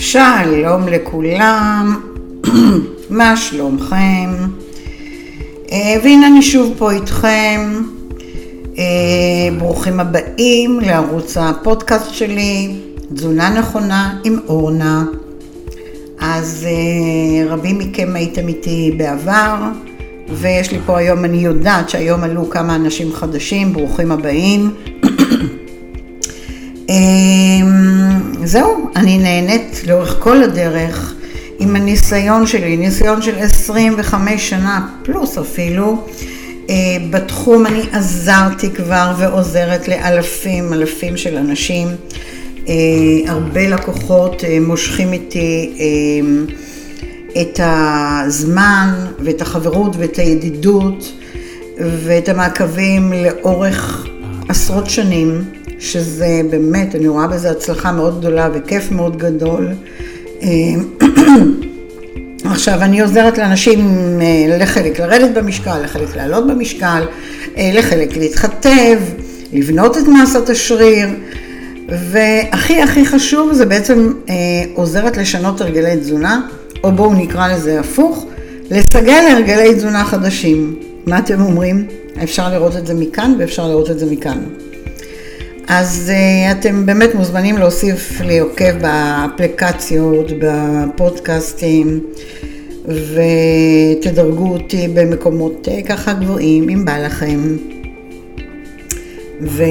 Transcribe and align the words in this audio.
שלום 0.00 0.88
לכולם, 0.88 2.00
מה 3.10 3.36
שלומכם? 3.36 4.30
אה, 5.72 5.96
והנה 6.04 6.26
אני 6.26 6.42
שוב 6.42 6.74
פה 6.78 6.90
איתכם. 6.90 7.82
אה, 8.78 8.84
ברוכים 9.58 10.00
הבאים 10.00 10.80
לערוץ 10.80 11.36
הפודקאסט 11.36 12.14
שלי, 12.14 12.76
תזונה 13.14 13.58
נכונה 13.58 14.18
עם 14.24 14.38
אורנה. 14.48 15.04
אז 16.20 16.66
אה, 16.68 17.52
רבים 17.52 17.78
מכם 17.78 18.16
הייתם 18.16 18.48
איתי 18.48 18.94
בעבר, 18.96 19.54
ויש 20.28 20.72
לי 20.72 20.78
פה 20.86 20.98
היום, 20.98 21.24
אני 21.24 21.38
יודעת 21.38 21.90
שהיום 21.90 22.22
עלו 22.22 22.50
כמה 22.50 22.74
אנשים 22.74 23.12
חדשים, 23.12 23.72
ברוכים 23.72 24.12
הבאים. 24.12 24.70
זהו, 28.44 28.90
אני 28.96 29.18
נהנית 29.18 29.82
לאורך 29.86 30.16
כל 30.18 30.42
הדרך 30.42 31.14
עם 31.58 31.76
הניסיון 31.76 32.46
שלי, 32.46 32.76
ניסיון 32.76 33.22
של 33.22 33.38
25 33.38 34.50
שנה 34.50 34.88
פלוס 35.02 35.38
אפילו. 35.38 36.04
אה, 36.70 36.74
בתחום 37.10 37.66
אני 37.66 37.82
עזרתי 37.92 38.70
כבר 38.70 39.12
ועוזרת 39.18 39.88
לאלפים, 39.88 40.72
אלפים 40.72 41.16
של 41.16 41.36
אנשים. 41.36 41.88
אה, 42.68 42.74
הרבה 43.26 43.68
לקוחות 43.68 44.44
אה, 44.44 44.58
מושכים 44.60 45.12
איתי 45.12 45.76
את 47.40 47.60
הזמן 47.62 48.94
ואת 49.24 49.40
החברות 49.40 49.96
ואת 49.96 50.16
הידידות 50.16 51.12
ואת 51.78 52.28
המעקבים 52.28 53.12
לאורך 53.12 54.06
עשרות 54.48 54.90
שנים. 54.90 55.59
שזה 55.80 56.40
באמת, 56.50 56.94
אני 56.94 57.08
רואה 57.08 57.26
בזה 57.26 57.50
הצלחה 57.50 57.92
מאוד 57.92 58.20
גדולה 58.20 58.48
וכיף 58.54 58.92
מאוד 58.92 59.16
גדול. 59.16 59.68
אה, 60.42 60.48
עכשיו, 62.52 62.82
אני 62.82 63.00
עוזרת 63.00 63.38
לאנשים 63.38 63.78
אה, 64.22 64.58
לחלק 64.58 65.00
לרדת 65.00 65.34
במשקל, 65.34 65.82
לחלק 65.84 66.16
לעלות 66.16 66.46
במשקל, 66.46 67.04
אה, 67.56 67.70
לחלק 67.74 68.16
להתחתב, 68.16 68.98
לבנות 69.52 69.98
את 69.98 70.02
מסת 70.22 70.48
השריר, 70.48 71.08
והכי 71.88 72.82
הכי 72.82 73.06
חשוב 73.06 73.52
זה 73.52 73.66
בעצם 73.66 74.12
עוזרת 74.74 75.16
לשנות 75.16 75.60
הרגלי 75.60 75.96
תזונה, 75.96 76.40
או 76.84 76.92
בואו 76.92 77.14
נקרא 77.14 77.48
לזה 77.48 77.80
הפוך, 77.80 78.26
לסגל 78.70 79.24
הרגלי 79.32 79.74
תזונה 79.74 80.04
חדשים. 80.04 80.76
מה 81.06 81.18
אתם 81.18 81.42
אומרים? 81.42 81.86
אפשר 82.22 82.48
לראות 82.48 82.76
את 82.76 82.86
זה 82.86 82.94
מכאן 82.94 83.34
ואפשר 83.38 83.68
לראות 83.68 83.90
את 83.90 83.98
זה 83.98 84.06
מכאן. 84.06 84.38
אז 85.72 86.12
uh, 86.12 86.52
אתם 86.52 86.86
באמת 86.86 87.14
מוזמנים 87.14 87.58
להוסיף 87.58 88.20
לי 88.20 88.38
עוקב 88.38 88.78
באפליקציות, 88.80 90.26
בפודקאסטים, 90.40 92.00
ותדרגו 92.84 94.52
אותי 94.52 94.88
במקומות 94.88 95.68
uh, 95.68 95.86
ככה 95.88 96.12
גבוהים, 96.12 96.68
אם 96.68 96.84
בא 96.84 96.98
לכם. 96.98 97.56
ו... 99.42 99.62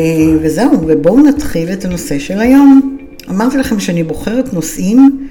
וזהו, 0.41 0.71
ובואו 0.87 1.19
נתחיל 1.19 1.73
את 1.73 1.85
הנושא 1.85 2.19
של 2.19 2.39
היום. 2.39 2.97
אמרתי 3.29 3.57
לכם 3.57 3.79
שאני 3.79 4.03
בוחרת 4.03 4.53
נושאים 4.53 5.27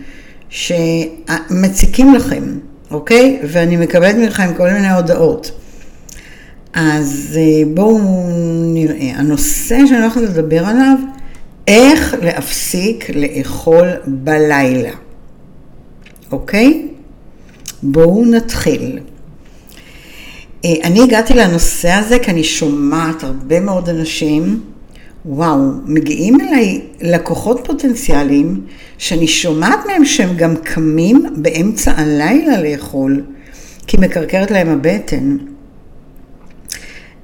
שמציקים 0.49 2.15
לכם, 2.15 2.43
אוקיי? 2.91 3.39
ואני 3.45 3.77
מקבלת 3.77 4.17
מכם 4.17 4.55
כל 4.57 4.71
מיני 4.71 4.91
הודעות. 4.91 5.58
אז 6.73 7.39
אה, 7.41 7.63
בואו 7.75 7.99
נראה. 8.75 9.13
הנושא 9.15 9.79
שאני 9.87 10.01
הולכת 10.01 10.21
לדבר 10.21 10.65
עליו, 10.67 10.99
איך 11.67 12.15
להפסיק 12.23 13.11
לאכול 13.11 13.89
בלילה, 14.07 14.93
אוקיי? 16.33 16.89
בואו 17.83 18.25
נתחיל. 18.25 18.99
אה, 20.65 20.71
אני 20.85 21.03
הגעתי 21.03 21.35
לנושא 21.35 21.91
הזה 21.91 22.19
כי 22.19 22.31
אני 22.31 22.45
שומעת 22.45 23.25
הרבה 23.25 23.61
מאוד 23.61 23.89
אנשים, 23.89 24.61
וואו, 25.27 25.59
מגיעים 25.85 26.41
אליי 26.41 26.81
לקוחות 27.01 27.61
פוטנציאליים 27.65 28.61
שאני 28.99 29.27
שומעת 29.29 29.79
מהם 29.87 30.05
שהם 30.05 30.37
גם 30.37 30.57
קמים 30.57 31.27
באמצע 31.37 31.93
הלילה 31.97 32.63
לאכול, 32.63 33.23
כי 33.87 33.97
מקרקרת 33.97 34.51
להם 34.51 34.69
הבטן. 34.69 35.37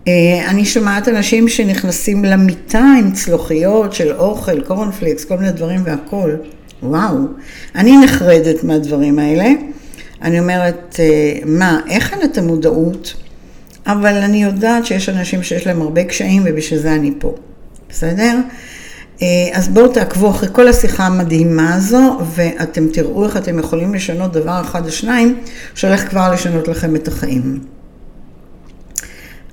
אה, 0.09 0.51
אני 0.51 0.65
שומעת 0.65 1.09
אנשים 1.09 1.49
שנכנסים 1.49 2.25
למיטה 2.25 2.85
עם 2.99 3.13
צלוחיות 3.13 3.93
של 3.93 4.13
אוכל, 4.13 4.61
קורנפליקס, 4.61 5.25
כל 5.25 5.37
מיני 5.37 5.53
דברים 5.53 5.81
והכול. 5.85 6.37
וואו, 6.83 7.17
אני 7.75 7.97
נחרדת 7.97 8.65
מהדברים 8.65 9.19
האלה. 9.19 9.49
אני 10.23 10.41
אומרת, 10.41 10.97
אה, 10.99 11.39
מה, 11.47 11.81
איך 11.91 12.13
אין 12.13 12.23
את 12.23 12.39
המודעות? 12.39 13.15
אבל 13.87 14.15
אני 14.15 14.43
יודעת 14.43 14.87
שיש 14.87 15.09
אנשים 15.09 15.43
שיש 15.43 15.67
להם 15.67 15.83
הרבה 15.83 16.05
קשיים 16.05 16.43
ובשביל 16.47 16.81
זה 16.81 16.95
אני 16.95 17.13
פה. 17.19 17.35
בסדר? 17.91 18.39
אה, 19.23 19.27
אז 19.53 19.69
בואו 19.69 19.89
תעקבו 19.89 20.31
אחרי 20.31 20.49
כל 20.53 20.69
השיחה 20.69 21.07
המדהימה 21.07 21.75
הזו, 21.75 22.19
ואתם 22.35 22.89
תראו 22.89 23.25
איך 23.25 23.37
אתם 23.37 23.59
יכולים 23.59 23.95
לשנות 23.95 24.33
דבר 24.33 24.61
אחד 24.61 24.87
או 24.87 24.93
שניים, 24.93 25.37
שהולך 25.75 26.09
כבר 26.11 26.33
לשנות 26.33 26.69
לכם 26.69 26.97
את 26.97 27.09
החיים. 27.09 27.74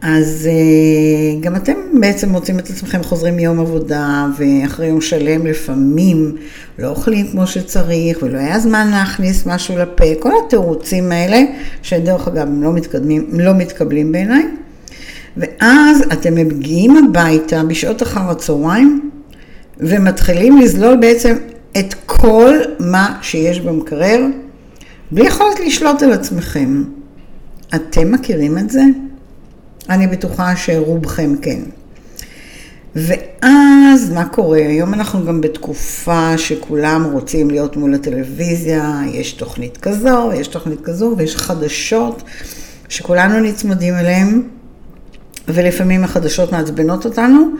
אז 0.01 0.49
אה, 0.51 1.39
גם 1.39 1.55
אתם 1.55 1.73
בעצם 1.99 2.29
מוצאים 2.29 2.59
את 2.59 2.69
עצמכם 2.69 3.03
חוזרים 3.03 3.35
מיום 3.35 3.59
עבודה, 3.59 4.27
ואחרי 4.37 4.87
יום 4.87 5.01
שלם 5.01 5.45
לפעמים 5.45 6.35
לא 6.79 6.87
אוכלים 6.87 7.27
כמו 7.31 7.47
שצריך, 7.47 8.17
ולא 8.21 8.37
היה 8.37 8.59
זמן 8.59 8.87
להכניס 8.91 9.45
משהו 9.45 9.77
לפה, 9.77 10.03
כל 10.19 10.31
התירוצים 10.45 11.11
האלה, 11.11 11.43
שדרך 11.81 12.27
אגב 12.27 12.47
הם 12.47 12.63
לא, 12.63 12.73
מתקדמים, 12.73 13.29
לא 13.31 13.53
מתקבלים 13.53 14.11
בעיניי. 14.11 14.43
ואז 15.37 16.03
אתם 16.13 16.35
מגיעים 16.35 16.97
הביתה 16.97 17.63
בשעות 17.63 18.03
אחר 18.03 18.29
הצהריים, 18.29 19.09
ומתחילים 19.77 20.57
לזלול 20.57 20.97
בעצם 20.97 21.35
את 21.79 21.93
כל 22.05 22.55
מה 22.79 23.17
שיש 23.21 23.59
במקרר, 23.59 24.25
בלי 25.11 25.27
יכולת 25.27 25.59
לשלוט 25.65 26.03
על 26.03 26.11
עצמכם. 26.11 26.83
אתם 27.75 28.11
מכירים 28.11 28.57
את 28.57 28.69
זה? 28.69 28.81
אני 29.91 30.07
בטוחה 30.07 30.55
שרובכם 30.55 31.35
כן. 31.41 31.59
ואז 32.95 34.09
מה 34.13 34.25
קורה? 34.25 34.57
היום 34.57 34.93
אנחנו 34.93 35.25
גם 35.25 35.41
בתקופה 35.41 36.37
שכולם 36.37 37.09
רוצים 37.11 37.49
להיות 37.49 37.77
מול 37.77 37.93
הטלוויזיה, 37.93 39.01
יש 39.11 39.33
תוכנית 39.33 39.77
כזו, 39.77 40.31
יש 40.33 40.47
תוכנית 40.47 40.81
כזו, 40.83 41.13
ויש 41.17 41.35
חדשות 41.35 42.23
שכולנו 42.89 43.39
נצמדים 43.39 43.93
אליהן, 43.93 44.41
ולפעמים 45.47 46.03
החדשות 46.03 46.51
מעצבנות 46.51 47.05
אותנו, 47.05 47.51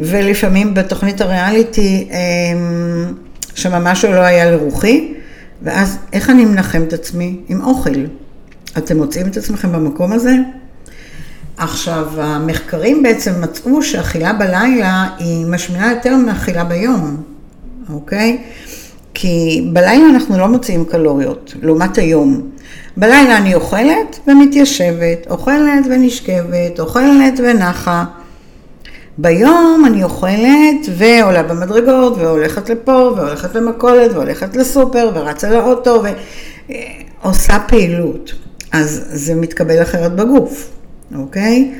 ולפעמים 0.00 0.74
בתוכנית 0.74 1.20
הריאליטי 1.20 2.08
אמ, 2.10 3.14
שממש 3.54 4.04
לא 4.04 4.20
היה 4.20 4.50
לרוחי, 4.50 5.14
ואז 5.62 5.98
איך 6.12 6.30
אני 6.30 6.44
מנחם 6.44 6.82
את 6.82 6.92
עצמי? 6.92 7.40
עם 7.48 7.60
אוכל. 7.64 8.04
אתם 8.78 8.96
מוצאים 8.96 9.26
את 9.26 9.36
עצמכם 9.36 9.72
במקום 9.72 10.12
הזה? 10.12 10.34
עכשיו, 11.56 12.06
המחקרים 12.16 13.02
בעצם 13.02 13.32
מצאו 13.40 13.82
שאכילה 13.82 14.32
בלילה 14.32 15.08
היא 15.18 15.46
משמינה 15.46 15.92
יותר 15.92 16.16
מאכילה 16.16 16.64
ביום, 16.64 17.22
אוקיי? 17.92 18.38
כי 19.14 19.68
בלילה 19.72 20.06
אנחנו 20.08 20.38
לא 20.38 20.48
מוציאים 20.48 20.84
קלוריות, 20.84 21.54
לעומת 21.62 21.98
היום. 21.98 22.50
בלילה 22.96 23.36
אני 23.36 23.54
אוכלת 23.54 24.18
ומתיישבת, 24.26 25.26
אוכלת 25.30 25.84
ונשכבת, 25.90 26.80
אוכלת 26.80 27.40
ונחה. 27.44 28.04
ביום 29.18 29.84
אני 29.86 30.04
אוכלת 30.04 30.86
ועולה 30.96 31.42
במדרגות 31.42 32.16
והולכת 32.16 32.70
לפה 32.70 32.92
והולכת 32.92 33.54
למכולת 33.54 34.12
והולכת 34.12 34.56
לסופר 34.56 35.10
ורצה 35.14 35.50
לאוטו 35.50 36.02
ועושה 37.22 37.58
פעילות. 37.68 38.32
אז 38.72 39.04
זה 39.12 39.34
מתקבל 39.34 39.82
אחרת 39.82 40.16
בגוף. 40.16 40.79
אוקיי? 41.14 41.72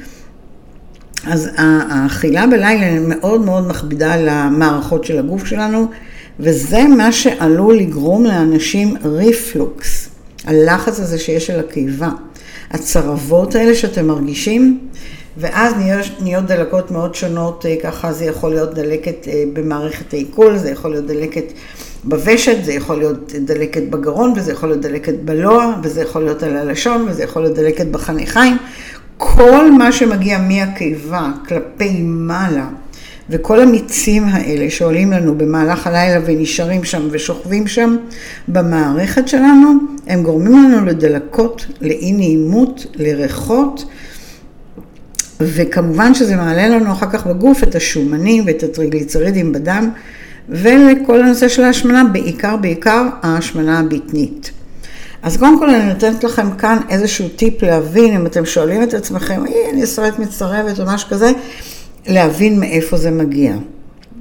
אז 1.27 1.51
האכילה 1.57 2.47
בלילה 2.47 3.01
מאוד 3.01 3.41
מאוד 3.41 3.69
מכבידה 3.69 4.13
על 4.13 4.29
המערכות 4.29 5.05
של 5.05 5.19
הגוף 5.19 5.47
שלנו, 5.47 5.87
וזה 6.41 6.83
מה 6.97 7.13
שעלול 7.13 7.77
לגרום 7.77 8.25
לאנשים 8.25 8.97
ריפלוקס, 9.05 10.09
הלחץ 10.45 11.01
הזה 11.01 11.19
שיש 11.19 11.51
על 11.51 11.61
הקיבה, 11.61 12.09
הצרבות 12.71 13.55
האלה 13.55 13.75
שאתם 13.75 14.07
מרגישים, 14.07 14.79
ואז 15.37 15.75
נהיות 16.21 16.47
דלקות 16.47 16.91
מאוד 16.91 17.15
שונות, 17.15 17.67
אה, 17.67 17.77
ככה 17.83 18.13
זה 18.13 18.25
יכול 18.25 18.51
להיות 18.51 18.75
דלקת 18.75 19.29
אה, 19.29 19.45
במערכת 19.53 20.13
העיכול, 20.13 20.57
זה 20.57 20.71
יכול 20.71 20.91
להיות 20.91 21.07
דלקת 21.07 21.45
בוושת, 22.05 22.65
זה 22.65 22.73
יכול 22.73 22.99
להיות 22.99 23.33
דלקת 23.33 23.83
בגרון, 23.83 24.33
וזה 24.37 24.53
יכול 24.53 24.69
להיות 24.69 24.81
דלקת 24.81 25.15
בלוע, 25.25 25.75
וזה 25.83 26.03
יכול 26.03 26.25
להיות 26.25 26.43
על 26.43 26.57
הלשון, 26.57 27.07
וזה 27.09 27.23
יכול 27.23 27.43
להיות 27.43 27.57
דלקת 27.57 27.87
בחניכיים. 27.87 28.57
כל 29.23 29.71
מה 29.73 29.93
שמגיע 29.93 30.39
מהקיבה 30.39 31.31
כלפי 31.49 32.03
מעלה 32.03 32.67
וכל 33.31 33.61
המיצים 33.61 34.25
האלה 34.25 34.71
שעולים 34.71 35.13
לנו 35.13 35.39
במהלך 35.39 35.87
הלילה 35.87 36.21
ונשארים 36.27 36.85
שם 36.85 37.09
ושוכבים 37.11 37.67
שם 37.67 37.97
במערכת 38.49 39.29
שלנו, 39.29 39.73
הם 40.07 40.23
גורמים 40.23 40.53
לנו 40.53 40.87
לדלקות, 40.87 41.67
לאי 41.81 42.13
נעימות, 42.13 42.87
לריחות, 42.95 43.85
וכמובן 45.41 46.15
שזה 46.15 46.37
מעלה 46.37 46.69
לנו 46.69 46.93
אחר 46.93 47.11
כך 47.11 47.27
בגוף 47.27 47.63
את 47.63 47.75
השומנים 47.75 48.45
ואת 48.47 48.63
הטריגליצרידים 48.63 49.53
בדם, 49.53 49.91
ולכל 50.49 51.23
הנושא 51.23 51.49
של 51.49 51.65
ההשמנה, 51.65 52.05
בעיקר 52.13 52.57
בעיקר 52.57 53.09
ההשמנה 53.23 53.79
הבטנית. 53.79 54.51
אז 55.23 55.37
קודם 55.37 55.59
כל 55.59 55.71
אני 55.71 55.93
נותנת 55.93 56.25
לכם 56.25 56.57
כאן 56.57 56.79
איזשהו 56.89 57.29
טיפ 57.29 57.63
להבין, 57.63 58.15
אם 58.15 58.27
אתם 58.27 58.47
שואלים 58.47 58.83
את 58.83 58.95
עצמכם, 58.95 59.47
אי, 59.47 59.71
אני 59.73 59.87
שורדת 59.87 60.19
מצטרבת 60.19 60.81
או 60.81 60.87
משהו 60.87 61.09
כזה, 61.09 61.33
להבין 62.07 62.61
מאיפה 62.61 62.97
זה 62.97 63.11
מגיע, 63.11 63.55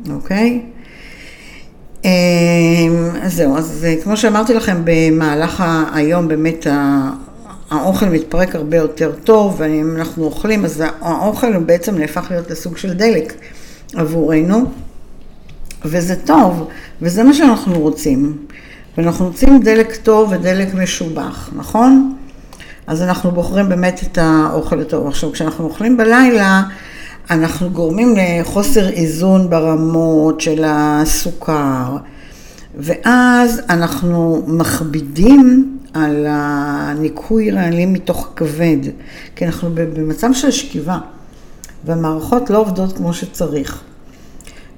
אוקיי? 0.10 0.62
אמ, 2.06 2.10
אז 3.22 3.34
זהו, 3.34 3.58
אז 3.58 3.88
כמו 4.04 4.18
שאמרתי 4.18 4.54
לכם, 4.54 4.82
במהלך 4.84 5.64
היום 5.94 6.28
באמת 6.28 6.68
האוכל 7.70 8.06
מתפרק 8.06 8.56
הרבה 8.56 8.78
יותר 8.78 9.12
טוב, 9.24 9.56
ואם 9.58 9.96
אנחנו 9.96 10.24
אוכלים, 10.24 10.66
אז 10.66 10.84
האוכל 11.02 11.54
הוא 11.54 11.64
בעצם 11.64 11.98
נהפך 11.98 12.28
להיות 12.30 12.52
לסוג 12.52 12.78
של 12.78 12.94
דלק 12.94 13.34
עבורנו, 13.96 14.66
וזה 15.86 16.16
טוב, 16.16 16.68
וזה 17.02 17.24
מה 17.24 17.34
שאנחנו 17.34 17.80
רוצים. 17.80 18.38
ואנחנו 19.00 19.26
רוצים 19.26 19.60
דלק 19.64 19.96
טוב 19.96 20.32
ודלק 20.32 20.74
משובח, 20.74 21.50
נכון? 21.56 22.16
אז 22.88 23.02
אנחנו 23.02 23.32
בוחרים 23.32 23.70
באמת 23.70 24.02
את 24.04 24.18
האוכל 24.18 24.80
הטוב. 24.80 25.08
עכשיו, 25.08 25.32
כשאנחנו 25.32 25.66
אוכלים 25.66 25.98
בלילה, 25.98 26.64
אנחנו 27.30 27.70
גורמים 27.70 28.16
לחוסר 28.18 28.90
איזון 28.90 29.50
ברמות 29.50 30.42
של 30.42 30.64
הסוכר, 30.68 31.98
ואז 32.78 33.62
אנחנו 33.70 34.44
מכבידים 34.48 35.78
על 35.94 36.26
הניקוי 36.30 37.52
רעלים 37.52 37.94
מתוך 37.94 38.30
הכבד, 38.34 38.78
כי 39.36 39.46
אנחנו 39.46 39.70
במצב 39.76 40.30
של 40.34 40.52
שכיבה, 40.52 40.98
והמערכות 41.86 42.50
לא 42.50 42.58
עובדות 42.58 42.98
כמו 42.98 43.14
שצריך. 43.14 43.82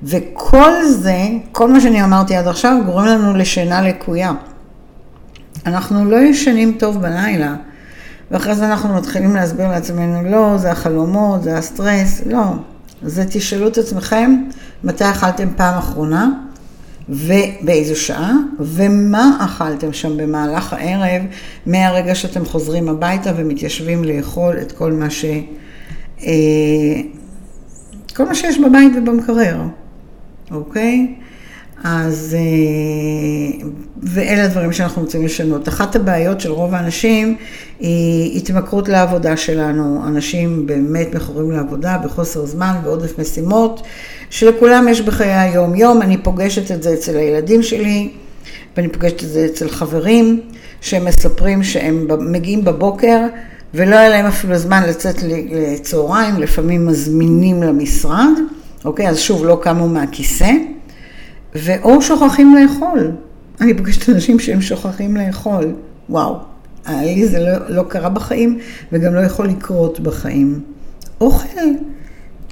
וכל 0.03 0.85
זה, 0.85 1.27
כל 1.51 1.71
מה 1.71 1.81
שאני 1.81 2.03
אמרתי 2.03 2.35
עד 2.35 2.47
עכשיו, 2.47 2.77
גורם 2.85 3.05
לנו 3.05 3.33
לשינה 3.33 3.81
לקויה. 3.81 4.31
אנחנו 5.65 6.05
לא 6.05 6.17
ישנים 6.17 6.75
טוב 6.79 7.01
בלילה, 7.01 7.55
ואחרי 8.31 8.55
זה 8.55 8.65
אנחנו 8.65 8.95
מתחילים 8.95 9.35
להסביר 9.35 9.67
לעצמנו, 9.67 10.29
לא, 10.29 10.57
זה 10.57 10.71
החלומות, 10.71 11.43
זה 11.43 11.57
הסטרס, 11.57 12.21
לא. 12.25 12.43
זה 13.03 13.25
תשאלו 13.29 13.67
את 13.67 13.77
עצמכם 13.77 14.43
מתי 14.83 15.09
אכלתם 15.09 15.47
פעם 15.55 15.77
אחרונה, 15.77 16.29
ובאיזו 17.09 17.95
שעה, 17.95 18.33
ומה 18.59 19.37
אכלתם 19.39 19.93
שם 19.93 20.17
במהלך 20.17 20.73
הערב, 20.73 21.21
מהרגע 21.65 22.15
שאתם 22.15 22.45
חוזרים 22.45 22.89
הביתה 22.89 23.31
ומתיישבים 23.35 24.03
לאכול 24.03 24.57
את 24.61 24.71
כל 24.71 24.91
מה 24.91 25.09
ש... 25.09 25.25
אה, 26.23 26.31
כל 28.15 28.25
מה 28.25 28.35
שיש 28.35 28.57
בבית 28.57 28.91
ובמקרר. 28.97 29.61
אוקיי? 30.51 31.07
אז, 31.83 32.37
אה, 32.39 33.67
ואלה 34.03 34.43
הדברים 34.43 34.73
שאנחנו 34.73 35.01
רוצים 35.01 35.25
לשנות. 35.25 35.67
אחת 35.67 35.95
הבעיות 35.95 36.41
של 36.41 36.51
רוב 36.51 36.73
האנשים 36.73 37.35
היא 37.79 38.37
התמכרות 38.37 38.89
לעבודה 38.89 39.37
שלנו. 39.37 40.03
אנשים 40.07 40.65
באמת 40.65 41.15
מכורים 41.15 41.51
לעבודה 41.51 41.97
בחוסר 41.97 42.45
זמן 42.45 42.75
ועודף 42.83 43.19
משימות, 43.19 43.81
שלכולם 44.29 44.87
יש 44.87 45.01
בחיי 45.01 45.33
היום-יום. 45.33 46.01
אני 46.01 46.17
פוגשת 46.17 46.71
את 46.71 46.83
זה 46.83 46.93
אצל 46.93 47.17
הילדים 47.17 47.63
שלי, 47.63 48.09
ואני 48.77 48.89
פוגשת 48.89 49.23
את 49.23 49.29
זה 49.29 49.45
אצל 49.45 49.69
חברים, 49.69 50.41
שהם 50.81 51.05
מספרים 51.05 51.63
שהם 51.63 52.07
מגיעים 52.19 52.65
בבוקר, 52.65 53.19
ולא 53.73 53.95
היה 53.95 54.09
להם 54.09 54.25
אפילו 54.25 54.57
זמן 54.57 54.83
לצאת 54.87 55.15
לצהריים, 55.51 56.39
לפעמים 56.39 56.87
מזמינים 56.87 57.63
למשרד. 57.63 58.31
אוקיי? 58.85 59.09
אז 59.09 59.19
שוב, 59.19 59.45
לא 59.45 59.59
קמו 59.61 59.89
מהכיסא, 59.89 60.51
ואו 61.55 62.01
שוכחים 62.01 62.55
לאכול. 62.55 63.11
אני 63.61 63.73
פוגשת 63.77 64.09
אנשים 64.09 64.39
שהם 64.39 64.61
שוכחים 64.61 65.17
לאכול. 65.17 65.73
וואו, 66.09 66.37
לי 66.89 67.27
זה 67.27 67.39
לא, 67.39 67.75
לא 67.75 67.83
קרה 67.83 68.09
בחיים, 68.09 68.59
וגם 68.91 69.15
לא 69.15 69.19
יכול 69.19 69.47
לקרות 69.47 69.99
בחיים. 69.99 70.59
אוכל. 71.21 71.59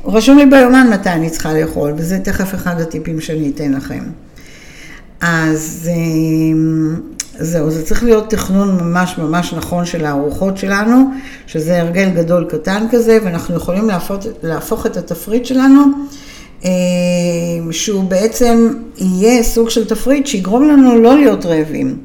רשום 0.06 0.38
לי 0.38 0.46
ביומן 0.46 0.88
מתי 0.94 1.10
אני 1.10 1.30
צריכה 1.30 1.54
לאכול, 1.54 1.94
וזה 1.98 2.20
תכף 2.20 2.56
אחד 2.56 2.82
הטיפים 2.82 3.22
שאני 3.22 3.52
אתן 3.56 3.74
לכם. 3.74 4.04
אז 5.22 5.90
אמ, 5.94 6.96
זהו, 7.40 7.72
זה 7.72 7.86
צריך 7.86 8.04
להיות 8.04 8.30
תכנון 8.30 8.78
ממש 8.84 9.18
ממש 9.18 9.54
נכון 9.54 9.86
של 9.86 10.06
הארוחות 10.06 10.58
שלנו, 10.58 11.12
שזה 11.48 11.82
הרגל 11.82 12.10
גדול 12.10 12.46
קטן 12.50 12.86
כזה, 12.92 13.18
ואנחנו 13.24 13.56
יכולים 13.56 13.88
להפוך, 13.88 14.26
להפוך 14.44 14.86
את 14.86 14.98
התפריט 14.98 15.46
שלנו, 15.46 15.84
שהוא 17.72 18.04
בעצם 18.04 18.74
יהיה 18.98 19.44
סוג 19.44 19.70
של 19.70 19.88
תפריט 19.88 20.28
שיגרום 20.28 20.64
לנו 20.64 21.02
לא 21.02 21.16
להיות 21.16 21.46
רעבים, 21.46 21.98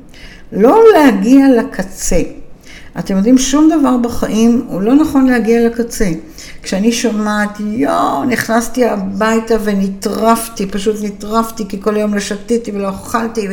לא 0.52 0.80
להגיע 0.94 1.46
לקצה. 1.58 2.20
אתם 2.98 3.16
יודעים, 3.16 3.38
שום 3.38 3.70
דבר 3.78 3.96
בחיים 3.96 4.64
הוא 4.68 4.82
לא 4.82 4.94
נכון 4.94 5.26
להגיע 5.26 5.66
לקצה. 5.66 6.10
כשאני 6.62 6.92
שומעת, 6.92 7.60
יואו, 7.60 8.24
נכנסתי 8.24 8.84
הביתה 8.84 9.54
ונטרפתי, 9.64 10.66
פשוט 10.66 10.96
נטרפתי, 11.02 11.64
כי 11.68 11.80
כל 11.80 11.94
היום 11.94 12.14
לא 12.14 12.20
שתיתי 12.20 12.72
ולא 12.72 12.90
אכלתי, 12.90 13.48
ו... 13.48 13.52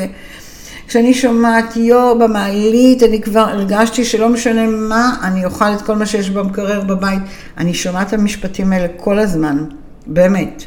כשאני 0.88 1.14
שומעת 1.14 1.78
יו 1.78 2.20
במעלית, 2.20 3.04
אני 3.04 3.22
כבר 3.22 3.40
הרגשתי 3.40 4.06
שלא 4.06 4.30
משנה 4.30 4.68
מה, 4.68 5.16
אני 5.24 5.46
אוכל 5.46 5.74
את 5.74 5.82
כל 5.82 5.96
מה 5.96 6.06
שיש 6.06 6.30
במקרר 6.30 6.82
בבית. 6.82 7.22
אני 7.58 7.74
שומעת 7.74 8.08
את 8.08 8.14
המשפטים 8.14 8.74
האלה 8.74 8.88
כל 8.98 9.20
הזמן, 9.20 9.66
באמת. 10.08 10.64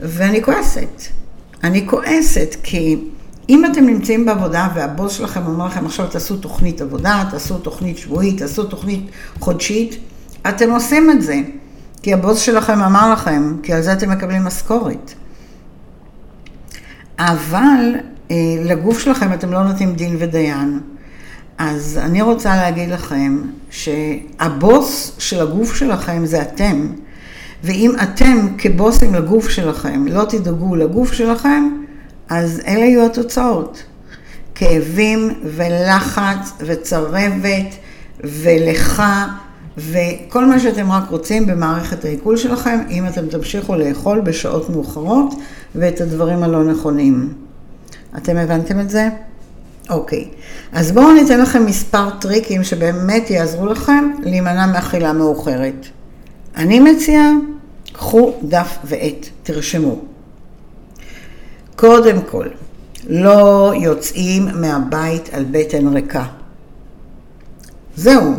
ואני 0.00 0.42
כועסת. 0.42 1.02
אני 1.64 1.86
כועסת 1.86 2.56
כי 2.62 2.96
אם 3.48 3.64
אתם 3.66 3.86
נמצאים 3.86 4.26
בעבודה 4.26 4.68
והבוס 4.74 5.12
שלכם 5.12 5.46
אומר 5.46 5.66
לכם 5.66 5.86
עכשיו 5.86 6.06
תעשו 6.06 6.36
תוכנית 6.36 6.80
עבודה, 6.80 7.24
תעשו 7.30 7.58
תוכנית 7.58 7.98
שבועית, 7.98 8.38
תעשו 8.38 8.64
תוכנית 8.64 9.10
חודשית, 9.40 9.98
אתם 10.48 10.70
עושים 10.70 11.10
את 11.10 11.22
זה. 11.22 11.40
כי 12.02 12.12
הבוס 12.12 12.38
שלכם 12.38 12.82
אמר 12.82 13.12
לכם, 13.12 13.56
כי 13.62 13.72
על 13.72 13.82
זה 13.82 13.92
אתם 13.92 14.10
מקבלים 14.10 14.44
משכורת. 14.44 15.14
אבל 17.18 17.94
אה, 18.30 18.36
לגוף 18.64 18.98
שלכם 18.98 19.32
אתם 19.32 19.52
לא 19.52 19.64
נותנים 19.64 19.94
דין 19.94 20.16
ודיין. 20.18 20.80
אז 21.58 22.00
אני 22.02 22.22
רוצה 22.22 22.56
להגיד 22.56 22.88
לכם 22.88 23.42
שהבוס 23.70 25.12
של 25.18 25.40
הגוף 25.40 25.74
שלכם 25.74 26.26
זה 26.26 26.42
אתם. 26.42 26.86
ואם 27.64 27.92
אתם 28.02 28.46
כבוסים 28.58 29.14
לגוף 29.14 29.48
שלכם 29.48 30.06
לא 30.06 30.24
תדאגו 30.24 30.76
לגוף 30.76 31.12
שלכם, 31.12 31.68
אז 32.28 32.60
אלה 32.66 32.84
יהיו 32.84 33.06
התוצאות. 33.06 33.82
כאבים 34.54 35.34
ולחץ 35.44 36.52
וצרבת 36.60 37.74
ולך 38.24 39.02
וכל 39.78 40.46
מה 40.46 40.60
שאתם 40.60 40.92
רק 40.92 41.10
רוצים 41.10 41.46
במערכת 41.46 42.04
העיכול 42.04 42.36
שלכם, 42.36 42.78
אם 42.90 43.06
אתם 43.06 43.28
תמשיכו 43.28 43.76
לאכול 43.76 44.20
בשעות 44.20 44.70
מאוחרות 44.70 45.34
ואת 45.74 46.00
הדברים 46.00 46.42
הלא 46.42 46.64
נכונים. 46.64 47.32
אתם 48.16 48.36
הבנתם 48.36 48.80
את 48.80 48.90
זה? 48.90 49.08
אוקיי. 49.90 50.28
אז 50.72 50.92
בואו 50.92 51.12
ניתן 51.12 51.40
לכם 51.40 51.66
מספר 51.66 52.10
טריקים 52.10 52.64
שבאמת 52.64 53.30
יעזרו 53.30 53.66
לכם 53.66 54.10
להימנע 54.22 54.66
מאכילה 54.66 55.12
מאוחרת. 55.12 55.86
אני 56.56 56.80
מציעה, 56.80 57.30
קחו 57.92 58.34
דף 58.42 58.78
ועט, 58.84 59.26
תרשמו. 59.42 59.98
קודם 61.76 62.16
כל, 62.30 62.46
לא 63.08 63.72
יוצאים 63.80 64.48
מהבית 64.54 65.28
על 65.32 65.44
בטן 65.50 65.88
ריקה. 65.88 66.24
זהו, 67.96 68.34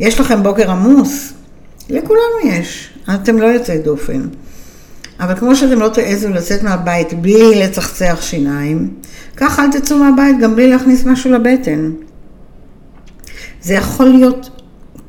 יש 0.00 0.20
לכם 0.20 0.42
בוקר 0.42 0.70
עמוס? 0.70 1.32
לכולנו 1.90 2.38
יש, 2.44 2.90
אתם 3.14 3.38
לא 3.38 3.46
יוצאי 3.46 3.78
דופן. 3.78 4.22
אבל 5.20 5.36
כמו 5.36 5.56
שאתם 5.56 5.80
לא 5.80 5.88
תעזו 5.88 6.28
לצאת 6.28 6.62
מהבית 6.62 7.14
בלי 7.14 7.54
לצחצח 7.54 8.18
שיניים, 8.20 8.94
ככה 9.36 9.64
אל 9.64 9.72
תצאו 9.72 9.98
מהבית 9.98 10.36
גם 10.40 10.54
בלי 10.54 10.70
להכניס 10.70 11.04
משהו 11.04 11.30
לבטן. 11.32 11.92
זה 13.62 13.74
יכול 13.74 14.06
להיות 14.06 14.61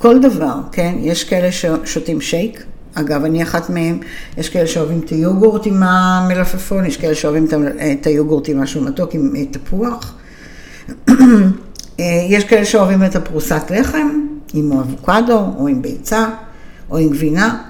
כל 0.04 0.20
דבר, 0.20 0.56
כן? 0.72 0.96
יש 1.00 1.24
כאלה 1.24 1.50
ששותים 1.52 2.22
שייק, 2.22 2.64
אגב, 2.94 3.24
אני 3.24 3.44
אחת 3.44 3.70
מהם, 3.70 4.00
יש 4.38 4.50
כאלה 4.50 4.68
שאוהבים 4.68 5.02
את 5.06 5.10
היוגורט 5.10 5.66
עם 5.66 5.84
המלפפון, 5.84 6.86
יש 6.86 6.98
כאלה 6.98 7.16
שאוהבים 7.16 7.48
את 7.92 8.08
היוגורט 8.08 8.50
עם 8.50 8.62
משהו 8.62 8.82
מתוק, 8.82 9.14
עם 9.14 9.34
תפוח. 9.52 10.14
יש 12.34 12.44
כאלה 12.44 12.66
שאוהבים 12.66 13.04
את 13.04 13.16
הפרוסת 13.16 13.72
לחם, 13.76 14.08
עם 14.54 14.72
אבוקדו, 14.72 15.40
או 15.58 15.68
עם 15.68 15.82
ביצה, 15.82 16.26
או 16.90 16.98
עם 16.98 17.10
גבינה. 17.10 17.62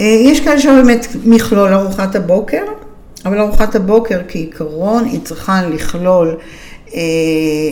אה, 0.00 0.06
יש 0.06 0.40
כאלה 0.40 0.60
שבאמת 0.60 1.06
מכלול 1.24 1.74
ארוחת 1.74 2.16
הבוקר, 2.16 2.62
אבל 3.24 3.40
ארוחת 3.40 3.74
הבוקר 3.74 4.20
כעיקרון 4.28 5.04
היא 5.04 5.20
צריכה 5.24 5.62
לכלול 5.62 6.28
אה, 6.28 6.34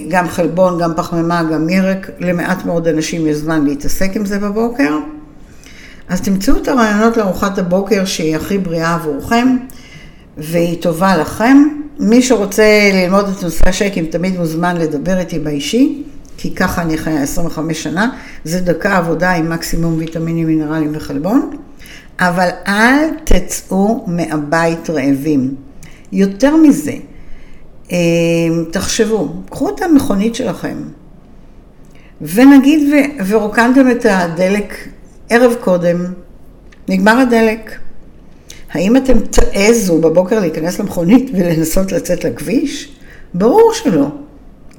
גם 0.08 0.28
חלבון, 0.28 0.78
גם 0.78 0.92
פחמימה, 0.96 1.42
גם 1.42 1.68
ירק, 1.68 2.10
למעט 2.18 2.64
מאוד 2.64 2.88
אנשים 2.88 3.26
יש 3.26 3.36
זמן 3.36 3.64
להתעסק 3.64 4.16
עם 4.16 4.26
זה 4.26 4.38
בבוקר. 4.38 4.98
אז 6.08 6.20
תמצאו 6.20 6.56
את 6.56 6.68
הרעיונות 6.68 7.16
לארוחת 7.16 7.58
הבוקר 7.58 8.04
שהיא 8.04 8.36
הכי 8.36 8.58
בריאה 8.58 8.94
עבורכם 8.94 9.56
והיא 10.38 10.82
טובה 10.82 11.16
לכם. 11.16 11.62
מי 11.98 12.22
שרוצה 12.22 12.90
ללמוד 12.94 13.28
את 13.28 13.42
נושא 13.42 13.68
השייקים 13.68 14.06
תמיד 14.06 14.38
מוזמן 14.38 14.76
לדבר 14.76 15.18
איתי 15.18 15.38
באישי, 15.38 16.02
כי 16.36 16.54
ככה 16.54 16.82
אני 16.82 16.98
חיה 16.98 17.22
25 17.22 17.82
שנה, 17.82 18.10
זה 18.44 18.60
דקה 18.60 18.96
עבודה 18.96 19.30
עם 19.30 19.50
מקסימום 19.50 19.94
ויטמינים, 19.98 20.46
מינרלים 20.46 20.90
וחלבון, 20.94 21.50
אבל 22.20 22.48
אל 22.68 23.08
תצאו 23.24 24.04
מהבית 24.06 24.90
רעבים. 24.90 25.54
יותר 26.12 26.56
מזה, 26.56 26.90
אה, 26.90 27.09
תחשבו, 28.70 29.28
קחו 29.50 29.68
את 29.68 29.82
המכונית 29.82 30.34
שלכם, 30.34 30.76
ונגיד 32.20 32.92
ו- 32.92 33.24
ורוקנתם 33.26 33.90
את 33.90 34.06
הדלק 34.08 34.88
ערב 35.30 35.54
קודם, 35.60 35.96
נגמר 36.88 37.18
הדלק. 37.18 37.78
האם 38.72 38.96
אתם 38.96 39.18
תעזו 39.20 40.00
בבוקר 40.00 40.40
להיכנס 40.40 40.80
למכונית 40.80 41.30
ולנסות 41.34 41.92
לצאת 41.92 42.24
לכביש? 42.24 42.92
ברור 43.34 43.72
שלא. 43.74 44.06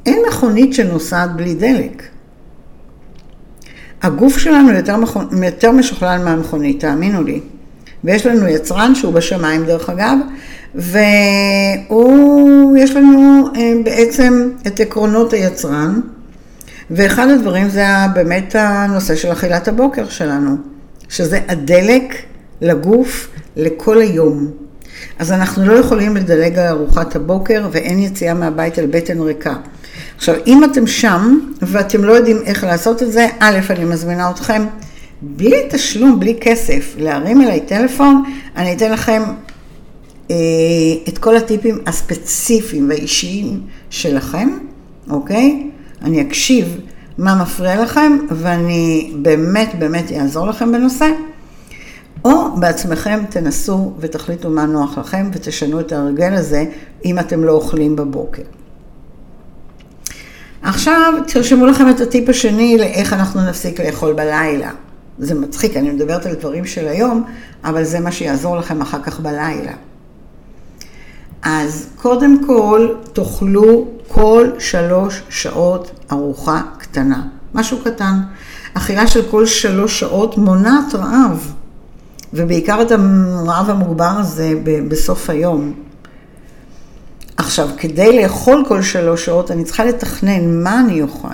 אין 0.05 0.19
מכונית 0.27 0.73
שנוסעת 0.73 1.35
בלי 1.35 1.53
דלק. 1.53 2.03
הגוף 4.01 4.37
שלנו 4.37 4.71
יותר, 4.71 4.97
מכונ... 4.97 5.43
יותר 5.43 5.71
משוכלל 5.71 6.23
מהמכונית, 6.23 6.79
תאמינו 6.79 7.23
לי. 7.23 7.39
ויש 8.03 8.25
לנו 8.25 8.47
יצרן 8.47 8.95
שהוא 8.95 9.13
בשמיים 9.13 9.65
דרך 9.65 9.89
אגב, 9.89 10.17
והוא, 10.75 12.77
יש 12.77 12.91
לנו 12.91 13.47
אה, 13.55 13.73
בעצם 13.83 14.49
את 14.67 14.79
עקרונות 14.79 15.33
היצרן, 15.33 15.99
ואחד 16.91 17.29
הדברים 17.29 17.69
זה 17.69 17.85
באמת 18.13 18.55
הנושא 18.59 19.15
של 19.15 19.31
אכילת 19.31 19.67
הבוקר 19.67 20.09
שלנו, 20.09 20.55
שזה 21.09 21.39
הדלק 21.47 22.15
לגוף 22.61 23.29
לכל 23.55 24.01
היום. 24.01 24.51
אז 25.19 25.31
אנחנו 25.31 25.65
לא 25.65 25.73
יכולים 25.73 26.15
לדלג 26.15 26.59
על 26.59 26.67
ארוחת 26.67 27.15
הבוקר 27.15 27.67
ואין 27.71 27.99
יציאה 27.99 28.33
מהבית 28.33 28.79
על 28.79 28.85
בטן 28.85 29.21
ריקה. 29.21 29.55
עכשיו, 30.17 30.35
אם 30.47 30.63
אתם 30.63 30.87
שם 30.87 31.39
ואתם 31.61 32.03
לא 32.03 32.13
יודעים 32.13 32.37
איך 32.45 32.63
לעשות 32.63 33.03
את 33.03 33.11
זה, 33.11 33.27
א', 33.39 33.59
אני 33.69 33.85
מזמינה 33.85 34.29
אתכם, 34.29 34.65
בלי 35.21 35.67
תשלום, 35.69 36.19
בלי 36.19 36.37
כסף, 36.41 36.95
להרים 36.97 37.41
אליי 37.41 37.59
טלפון, 37.59 38.23
אני 38.55 38.73
אתן 38.73 38.91
לכם 38.91 39.21
את 41.07 41.17
כל 41.17 41.37
הטיפים 41.37 41.77
הספציפיים 41.87 42.89
והאישיים 42.89 43.61
שלכם, 43.89 44.49
אוקיי? 45.09 45.69
אני 46.01 46.21
אקשיב 46.21 46.77
מה 47.17 47.41
מפריע 47.41 47.83
לכם 47.83 48.17
ואני 48.29 49.11
באמת 49.15 49.69
באמת 49.79 50.11
אעזור 50.11 50.47
לכם 50.47 50.71
בנושא. 50.71 51.07
או 52.25 52.59
בעצמכם 52.59 53.23
תנסו 53.29 53.93
ותחליטו 53.99 54.49
מה 54.49 54.65
נוח 54.65 54.97
לכם 54.97 55.29
ותשנו 55.33 55.79
את 55.79 55.91
ההרגל 55.91 56.33
הזה 56.33 56.65
אם 57.05 57.19
אתם 57.19 57.43
לא 57.43 57.51
אוכלים 57.51 57.95
בבוקר. 57.95 58.41
עכשיו 60.61 61.13
תרשמו 61.27 61.65
לכם 61.65 61.89
את 61.89 62.01
הטיפ 62.01 62.29
השני 62.29 62.77
לאיך 62.77 63.13
אנחנו 63.13 63.49
נפסיק 63.49 63.79
לאכול 63.79 64.13
בלילה. 64.13 64.71
זה 65.19 65.35
מצחיק, 65.35 65.77
אני 65.77 65.91
מדברת 65.91 66.25
על 66.25 66.35
דברים 66.35 66.65
של 66.65 66.87
היום, 66.87 67.23
אבל 67.63 67.83
זה 67.83 67.99
מה 67.99 68.11
שיעזור 68.11 68.57
לכם 68.57 68.81
אחר 68.81 69.01
כך 69.03 69.19
בלילה. 69.19 69.73
אז 71.41 71.87
קודם 72.01 72.45
כל 72.45 72.87
תאכלו 73.13 73.87
כל 74.07 74.49
שלוש 74.59 75.21
שעות 75.29 75.91
ארוחה 76.11 76.61
קטנה, 76.77 77.21
משהו 77.53 77.77
קטן. 77.83 78.21
אכילה 78.73 79.07
של 79.07 79.21
כל 79.31 79.45
שלוש 79.45 79.99
שעות 79.99 80.37
מונעת 80.37 80.95
רעב. 80.95 81.53
ובעיקר 82.33 82.81
את 82.81 82.91
הרעב 82.91 83.69
המוגבר 83.69 84.13
הזה 84.19 84.53
בסוף 84.87 85.29
היום. 85.29 85.73
עכשיו, 87.37 87.69
כדי 87.77 88.21
לאכול 88.21 88.63
כל 88.67 88.81
שלוש 88.81 89.25
שעות, 89.25 89.51
אני 89.51 89.63
צריכה 89.63 89.85
לתכנן 89.85 90.63
מה 90.63 90.79
אני 90.79 91.01
אוכל. 91.01 91.27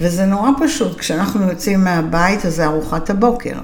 וזה 0.00 0.26
נורא 0.26 0.50
פשוט, 0.60 0.98
כשאנחנו 0.98 1.48
יוצאים 1.48 1.84
מהבית, 1.84 2.46
אז 2.46 2.54
זה 2.54 2.66
ארוחת 2.66 3.10
הבוקר. 3.10 3.58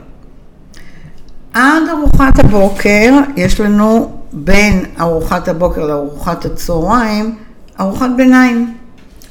עד 1.52 1.82
ארוחת 1.90 2.38
הבוקר, 2.38 3.12
יש 3.36 3.60
לנו 3.60 4.23
בין 4.34 4.84
ארוחת 5.00 5.48
הבוקר 5.48 5.86
לארוחת 5.86 6.44
הצהריים, 6.44 7.34
ארוחת 7.80 8.10
ביניים. 8.16 8.74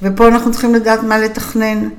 ופה 0.01 0.27
אנחנו 0.27 0.51
צריכים 0.51 0.75
לדעת 0.75 1.03
מה 1.03 1.17
לתכנן. 1.17 1.89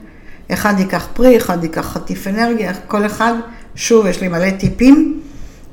אחד 0.53 0.75
ייקח 0.79 1.07
פרי, 1.15 1.37
אחד 1.37 1.65
ייקח 1.65 1.87
חטיף 1.87 2.27
אנרגיה, 2.27 2.73
כל 2.87 3.07
אחד 3.07 3.33
שוב, 3.75 4.07
יש 4.07 4.21
לי 4.21 4.29
מלא 4.29 4.51
טיפים. 4.51 5.21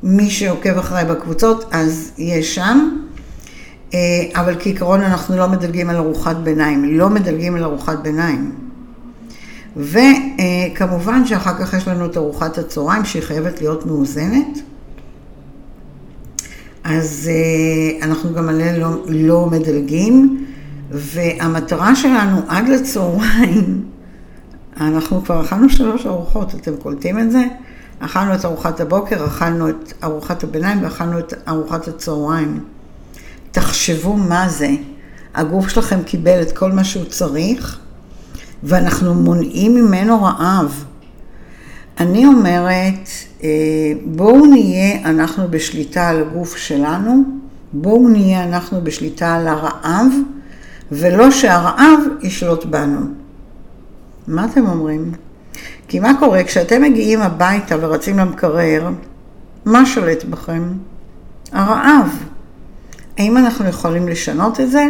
מי 0.03 0.29
שעוקב 0.29 0.77
אחריי 0.77 1.05
בקבוצות, 1.05 1.65
אז 1.71 2.11
יש 2.17 2.55
שם. 2.55 2.89
אה, 3.93 3.99
אבל 4.35 4.55
כעיקרון 4.59 5.01
אנחנו 5.01 5.37
לא 5.37 5.47
מדלגים 5.47 5.89
על 5.89 5.95
ארוחת 5.95 6.35
ביניים, 6.35 6.97
לא 6.97 7.09
מדלגים 7.09 7.55
על 7.55 7.63
ארוחת 7.63 7.97
ביניים. 7.99 8.51
וכמובן 9.77 11.25
שאחר 11.25 11.53
כך 11.53 11.73
יש 11.73 11.87
לנו 11.87 12.05
את 12.05 12.17
ארוחת 12.17 12.57
הצהריים 12.57 13.05
שהיא 13.05 13.23
חייבת 13.23 13.61
להיות 13.61 13.85
מאוזנת. 13.85 14.70
אז 16.97 17.29
אה, 17.33 18.05
אנחנו 18.05 18.33
גם 18.33 18.49
עליה 18.49 18.77
לא, 18.77 18.89
לא 19.07 19.45
מדלגים, 19.45 20.45
והמטרה 20.91 21.95
שלנו 21.95 22.41
עד 22.47 22.69
לצהריים, 22.69 23.85
אנחנו 24.77 25.23
כבר 25.23 25.41
אכלנו 25.41 25.69
שלוש 25.69 26.05
ארוחות, 26.05 26.55
אתם 26.55 26.77
קולטים 26.77 27.19
את 27.19 27.31
זה? 27.31 27.43
אכלנו 27.99 28.35
את 28.35 28.45
ארוחת 28.45 28.79
הבוקר, 28.79 29.25
אכלנו 29.25 29.69
את 29.69 29.93
ארוחת 30.03 30.43
הביניים 30.43 30.83
ואכלנו 30.83 31.19
את 31.19 31.33
ארוחת 31.47 31.87
הצהריים. 31.87 32.59
תחשבו 33.51 34.17
מה 34.17 34.49
זה. 34.49 34.69
הגוף 35.35 35.69
שלכם 35.69 36.03
קיבל 36.03 36.41
את 36.41 36.51
כל 36.51 36.71
מה 36.71 36.83
שהוא 36.83 37.05
צריך, 37.05 37.79
ואנחנו 38.63 39.13
מונעים 39.13 39.75
ממנו 39.75 40.23
רעב. 40.23 40.85
אני 42.01 42.25
אומרת, 42.25 43.09
אה, 43.43 43.49
בואו 44.05 44.45
נהיה 44.45 45.09
אנחנו 45.09 45.47
בשליטה 45.49 46.09
על 46.09 46.21
הגוף 46.21 46.57
שלנו, 46.57 47.23
בואו 47.73 48.09
נהיה 48.09 48.43
אנחנו 48.43 48.81
בשליטה 48.83 49.35
על 49.35 49.47
הרעב, 49.47 50.07
ולא 50.91 51.31
שהרעב 51.31 51.99
ישלוט 52.21 52.65
בנו. 52.65 52.99
מה 54.27 54.45
אתם 54.45 54.67
אומרים? 54.67 55.11
כי 55.87 55.99
מה 55.99 56.11
קורה? 56.19 56.43
כשאתם 56.43 56.81
מגיעים 56.81 57.21
הביתה 57.21 57.75
ורצים 57.81 58.19
למקרר, 58.19 58.89
מה 59.65 59.85
שולט 59.85 60.23
בכם? 60.23 60.63
הרעב. 61.51 62.23
האם 63.17 63.37
אנחנו 63.37 63.67
יכולים 63.67 64.07
לשנות 64.07 64.59
את 64.59 64.71
זה? 64.71 64.87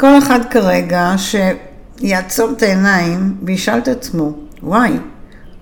כל 0.00 0.18
אחד 0.18 0.40
כרגע 0.50 1.14
שיעצור 1.16 2.50
את 2.50 2.62
העיניים 2.62 3.36
וישאל 3.42 3.78
את 3.78 3.88
עצמו, 3.88 4.32
וואי, 4.62 4.92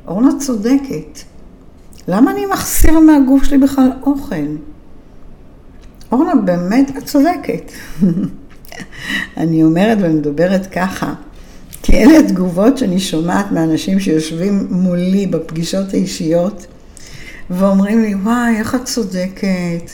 אורנה 0.08 0.30
צודקת. 0.40 1.18
למה 2.08 2.30
אני 2.30 2.46
מחסיר 2.46 3.00
מהגוף 3.00 3.44
שלי 3.44 3.58
בכלל 3.58 3.90
אוכל? 4.02 4.56
אורנה, 6.12 6.34
באמת 6.34 6.98
את 6.98 7.04
צודקת. 7.04 7.72
אני 9.36 9.64
אומרת 9.64 9.98
ומדברת 10.00 10.66
ככה. 10.66 11.14
כי 11.82 11.96
אלה 11.96 12.18
התגובות 12.18 12.78
שאני 12.78 13.00
שומעת 13.00 13.52
מאנשים 13.52 14.00
שיושבים 14.00 14.66
מולי 14.70 15.26
בפגישות 15.26 15.94
האישיות 15.94 16.66
ואומרים 17.50 18.02
לי, 18.02 18.14
וואי, 18.14 18.56
איך 18.58 18.74
את 18.74 18.84
צודקת, 18.84 19.90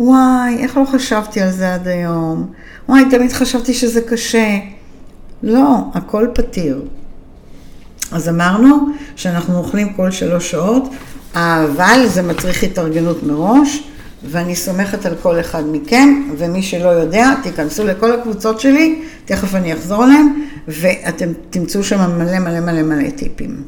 וואי, 0.00 0.56
איך 0.58 0.76
לא 0.76 0.84
חשבתי 0.84 1.40
על 1.40 1.50
זה 1.50 1.74
עד 1.74 1.88
היום, 1.88 2.52
וואי, 2.88 3.02
תמיד 3.10 3.32
חשבתי 3.32 3.74
שזה 3.74 4.00
קשה. 4.00 4.58
לא, 5.42 5.76
הכל 5.94 6.26
פתיר. 6.34 6.82
אז 8.12 8.28
אמרנו 8.28 8.88
שאנחנו 9.16 9.58
אוכלים 9.58 9.92
כל 9.92 10.10
שלוש 10.10 10.50
שעות, 10.50 10.88
אבל 11.34 12.04
זה 12.06 12.22
מצריך 12.22 12.62
התארגנות 12.62 13.22
מראש, 13.22 13.82
ואני 14.24 14.56
סומכת 14.56 15.06
על 15.06 15.14
כל 15.22 15.40
אחד 15.40 15.62
מכם, 15.72 16.30
ומי 16.38 16.62
שלא 16.62 16.88
יודע, 16.88 17.34
תיכנסו 17.42 17.84
לכל 17.84 18.12
הקבוצות 18.12 18.60
שלי, 18.60 19.02
תכף 19.24 19.54
אני 19.54 19.72
אחזור 19.72 20.04
אליהם, 20.04 20.44
ואתם 20.68 21.28
תמצאו 21.50 21.84
שם 21.84 22.18
מלא 22.18 22.38
מלא 22.38 22.60
מלא 22.60 22.82
מלא 22.82 23.10
טיפים. 23.10 23.62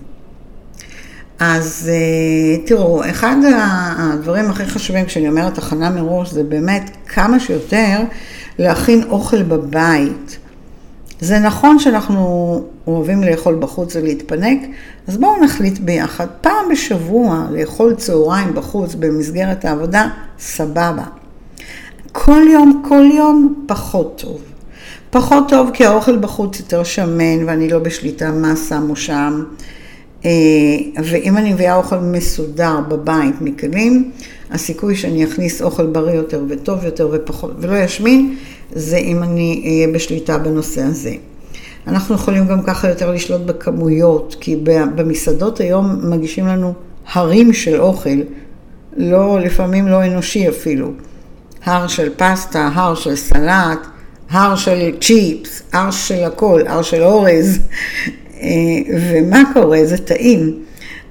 אז 1.38 1.90
אה, 1.92 2.66
תראו, 2.66 3.02
אחד 3.10 3.36
הדברים 3.98 4.50
הכי 4.50 4.66
חשובים 4.66 5.06
כשאני 5.06 5.28
אומרת 5.28 5.58
הכנה 5.58 5.90
מראש, 5.90 6.30
זה 6.30 6.44
באמת 6.44 6.90
כמה 7.06 7.40
שיותר 7.40 8.00
להכין 8.58 9.02
אוכל 9.08 9.42
בבית. 9.42 10.38
זה 11.20 11.38
נכון 11.38 11.78
שאנחנו 11.78 12.62
אוהבים 12.86 13.22
לאכול 13.22 13.56
בחוץ 13.60 13.96
ולהתפנק, 13.96 14.60
אז 15.08 15.16
בואו 15.16 15.44
נחליט 15.44 15.78
ביחד, 15.78 16.26
פעם 16.40 16.68
בשבוע 16.72 17.46
לאכול 17.50 17.94
צהריים 17.94 18.54
בחוץ 18.54 18.94
במסגרת 18.94 19.64
העבודה, 19.64 20.08
סבבה. 20.38 21.04
כל 22.12 22.42
יום, 22.52 22.82
כל 22.88 23.04
יום, 23.14 23.64
פחות 23.66 24.22
טוב. 24.22 24.40
פחות 25.10 25.48
טוב 25.48 25.70
כי 25.72 25.86
האוכל 25.86 26.16
בחוץ 26.16 26.60
יותר 26.60 26.84
שמן 26.84 27.44
ואני 27.46 27.68
לא 27.68 27.78
בשליטה 27.78 28.32
מה 28.32 28.56
שמו 28.56 28.96
שם. 28.96 29.44
אה, 30.24 30.30
ואם 31.04 31.36
אני 31.36 31.52
מביאה 31.52 31.76
אוכל 31.76 31.96
מסודר 31.96 32.80
בבית 32.88 33.34
מכלים, 33.40 34.10
הסיכוי 34.50 34.96
שאני 34.96 35.24
אכניס 35.24 35.62
אוכל 35.62 35.86
בריא 35.86 36.14
יותר 36.14 36.42
וטוב 36.48 36.84
יותר 36.84 37.08
ופחות, 37.12 37.50
ולא 37.58 37.76
ישמין, 37.76 38.36
זה 38.72 38.96
אם 38.96 39.22
אני 39.22 39.62
אהיה 39.64 39.88
בשליטה 39.88 40.38
בנושא 40.38 40.82
הזה. 40.82 41.14
אנחנו 41.86 42.14
יכולים 42.14 42.46
גם 42.46 42.62
ככה 42.62 42.88
יותר 42.88 43.12
לשלוט 43.12 43.40
בכמויות, 43.40 44.36
כי 44.40 44.56
במסעדות 44.94 45.60
היום 45.60 46.10
מגישים 46.10 46.46
לנו 46.46 46.72
הרים 47.12 47.52
של 47.52 47.80
אוכל, 47.80 48.18
לא, 48.96 49.40
לפעמים 49.40 49.88
לא 49.88 50.04
אנושי 50.04 50.48
אפילו. 50.48 50.92
הר 51.64 51.86
של 51.86 52.10
פסטה, 52.16 52.70
הר 52.74 52.94
של 52.94 53.16
סלט, 53.16 53.78
הר 54.30 54.56
של 54.56 54.90
צ'יפס, 55.00 55.62
הר 55.72 55.90
של 55.90 56.24
הכל, 56.24 56.62
הר 56.66 56.82
של 56.82 57.02
אורז. 57.02 57.58
אה, 58.42 58.48
ומה 59.10 59.42
קורה? 59.52 59.78
זה 59.84 59.98
טעים. 59.98 60.62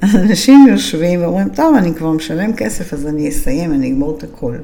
אנשים 0.16 0.68
יושבים 0.68 1.22
ואומרים, 1.22 1.50
טוב, 1.50 1.76
אני 1.76 1.94
כבר 1.94 2.12
משלם 2.12 2.54
כסף, 2.54 2.94
אז 2.94 3.08
אני 3.08 3.30
אסיים, 3.30 3.74
אני 3.74 3.88
אגמור 3.88 4.18
את 4.18 4.24
הכל. 4.24 4.56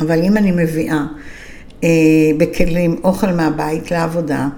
אבל 0.00 0.22
אם 0.22 0.36
אני 0.36 0.50
מביאה 0.50 0.94
אה, 0.94 1.06
בכלים 2.38 2.96
אוכל 3.04 3.32
מהבית 3.32 3.90
לעבודה, 3.90 4.48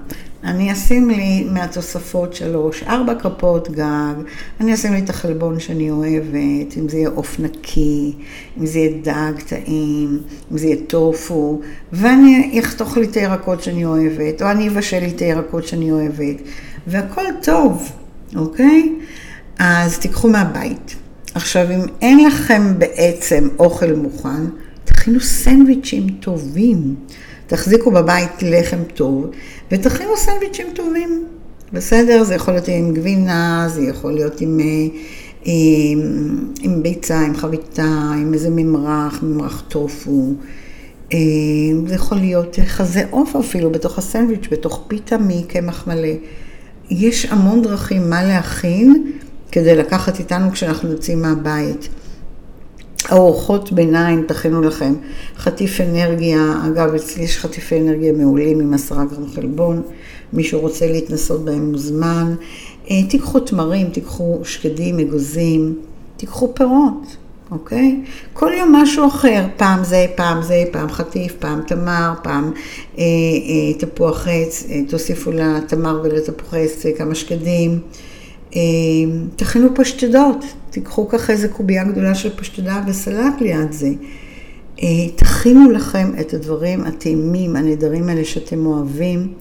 אני 0.44 0.72
אשים 0.72 1.10
לי 1.10 1.46
מהתוספות 1.50 2.34
שלוש, 2.34 2.82
ארבע 2.82 3.14
כפות 3.14 3.70
גג, 3.70 4.14
אני 4.60 4.74
אשים 4.74 4.92
לי 4.92 4.98
את 4.98 5.10
החלבון 5.10 5.60
שאני 5.60 5.90
אוהבת, 5.90 6.76
אם 6.78 6.88
זה 6.88 6.96
יהיה 6.96 7.08
עוף 7.08 7.40
נקי, 7.40 8.12
אם 8.60 8.66
זה 8.66 8.78
יהיה 8.78 8.92
דג 9.02 9.32
טעים, 9.46 10.18
אם 10.52 10.58
זה 10.58 10.66
יהיה 10.66 10.76
טופו, 10.86 11.60
ואני 11.92 12.60
אחתוך 12.64 12.96
לי 12.96 13.06
את 13.06 13.14
הירקות 13.14 13.62
שאני 13.62 13.84
אוהבת, 13.84 14.42
או 14.42 14.50
אני 14.50 14.68
אבשל 14.68 14.98
לי 14.98 15.08
את 15.08 15.20
הירקות 15.20 15.66
שאני 15.66 15.92
אוהבת, 15.92 16.36
והכל 16.86 17.24
טוב, 17.42 17.92
אוקיי? 18.36 18.92
אז 19.58 19.98
תיקחו 19.98 20.28
מהבית. 20.28 20.94
עכשיו, 21.34 21.70
אם 21.70 21.80
אין 22.02 22.26
לכם 22.26 22.78
בעצם 22.78 23.48
אוכל 23.58 23.92
מוכן, 23.92 24.44
תכינו 24.92 25.20
סנדוויצ'ים 25.20 26.06
טובים. 26.20 26.94
תחזיקו 27.46 27.90
בבית 27.90 28.42
לחם 28.42 28.78
טוב 28.94 29.26
ותכינו 29.70 30.16
סנדוויצ'ים 30.16 30.66
טובים. 30.74 31.26
בסדר? 31.72 32.24
זה 32.24 32.34
יכול 32.34 32.54
להיות 32.54 32.68
עם 32.68 32.94
גבינה, 32.94 33.66
זה 33.68 33.82
יכול 33.82 34.12
להיות 34.12 34.40
עם, 34.40 34.60
אה, 34.60 34.64
עם, 35.44 36.00
עם 36.60 36.82
ביצה, 36.82 37.20
עם 37.20 37.36
חביתה, 37.36 38.12
עם 38.20 38.34
איזה 38.34 38.50
ממרח, 38.50 39.22
ממרח 39.22 39.62
טופו. 39.68 40.32
אה, 41.12 41.18
זה 41.86 41.94
יכול 41.94 42.18
להיות 42.18 42.58
חזה 42.66 43.02
עוף 43.10 43.36
אפילו 43.36 43.70
בתוך 43.70 43.98
הסנדוויץ', 43.98 44.46
בתוך 44.50 44.84
פיתה 44.88 45.16
מקמח 45.18 45.86
מלא. 45.86 46.08
יש 46.90 47.26
המון 47.26 47.62
דרכים 47.62 48.10
מה 48.10 48.24
להכין 48.24 49.12
כדי 49.52 49.76
לקחת 49.76 50.18
איתנו 50.18 50.50
כשאנחנו 50.50 50.90
יוצאים 50.90 51.22
מהבית. 51.22 51.88
ארוחות 53.12 53.72
ביניים, 53.72 54.24
תכינו 54.28 54.60
לכם 54.60 54.94
חטיף 55.36 55.80
אנרגיה, 55.80 56.54
אגב 56.66 56.94
אצלי 56.94 57.24
יש 57.24 57.38
חטיפי 57.38 57.80
אנרגיה 57.80 58.12
מעולים 58.12 58.60
עם 58.60 58.74
עשרה 58.74 59.04
גרם 59.04 59.28
חלבון, 59.34 59.82
מישהו 60.32 60.60
רוצה 60.60 60.86
להתנסות 60.86 61.44
בהם 61.44 61.72
מוזמן, 61.72 62.34
אה, 62.90 63.02
תיקחו 63.08 63.40
תמרים, 63.40 63.90
תיקחו 63.90 64.40
שקדים, 64.44 64.98
אגוזים, 64.98 65.74
תיקחו 66.16 66.54
פירות, 66.54 67.16
אוקיי? 67.50 68.00
כל 68.32 68.52
יום 68.58 68.72
משהו 68.76 69.08
אחר, 69.08 69.46
פעם 69.56 69.84
זה, 69.84 70.06
פעם 70.14 70.42
זה, 70.42 70.64
פעם 70.70 70.88
חטיף, 70.88 71.32
פעם 71.38 71.60
תמר, 71.66 72.12
פעם 72.22 72.52
אה, 72.98 73.02
אה, 73.02 73.78
תפוח 73.78 74.28
עץ, 74.28 74.66
אה, 74.70 74.80
תוסיפו 74.88 75.30
לתמר 75.32 76.00
ולתפוח 76.04 76.54
עץ 76.54 76.84
כמה 76.98 77.14
שקדים. 77.14 77.80
אה, 78.56 78.60
תכינו 79.36 79.68
פשטדות, 79.74 80.44
תיקחו 80.70 81.08
ככה 81.08 81.32
איזה 81.32 81.48
קובייה 81.48 81.84
גדולה 81.84 82.14
של 82.14 82.36
פשטדה 82.36 82.82
וסלט 82.86 83.40
ליד 83.40 83.72
זה. 83.72 83.90
אה, 84.82 84.86
תכינו 85.16 85.70
לכם 85.70 86.12
את 86.20 86.34
הדברים 86.34 86.84
הטעימים, 86.84 87.56
הנהדרים 87.56 88.08
האלה 88.08 88.24
שאתם 88.24 88.66
אוהבים. 88.66 89.32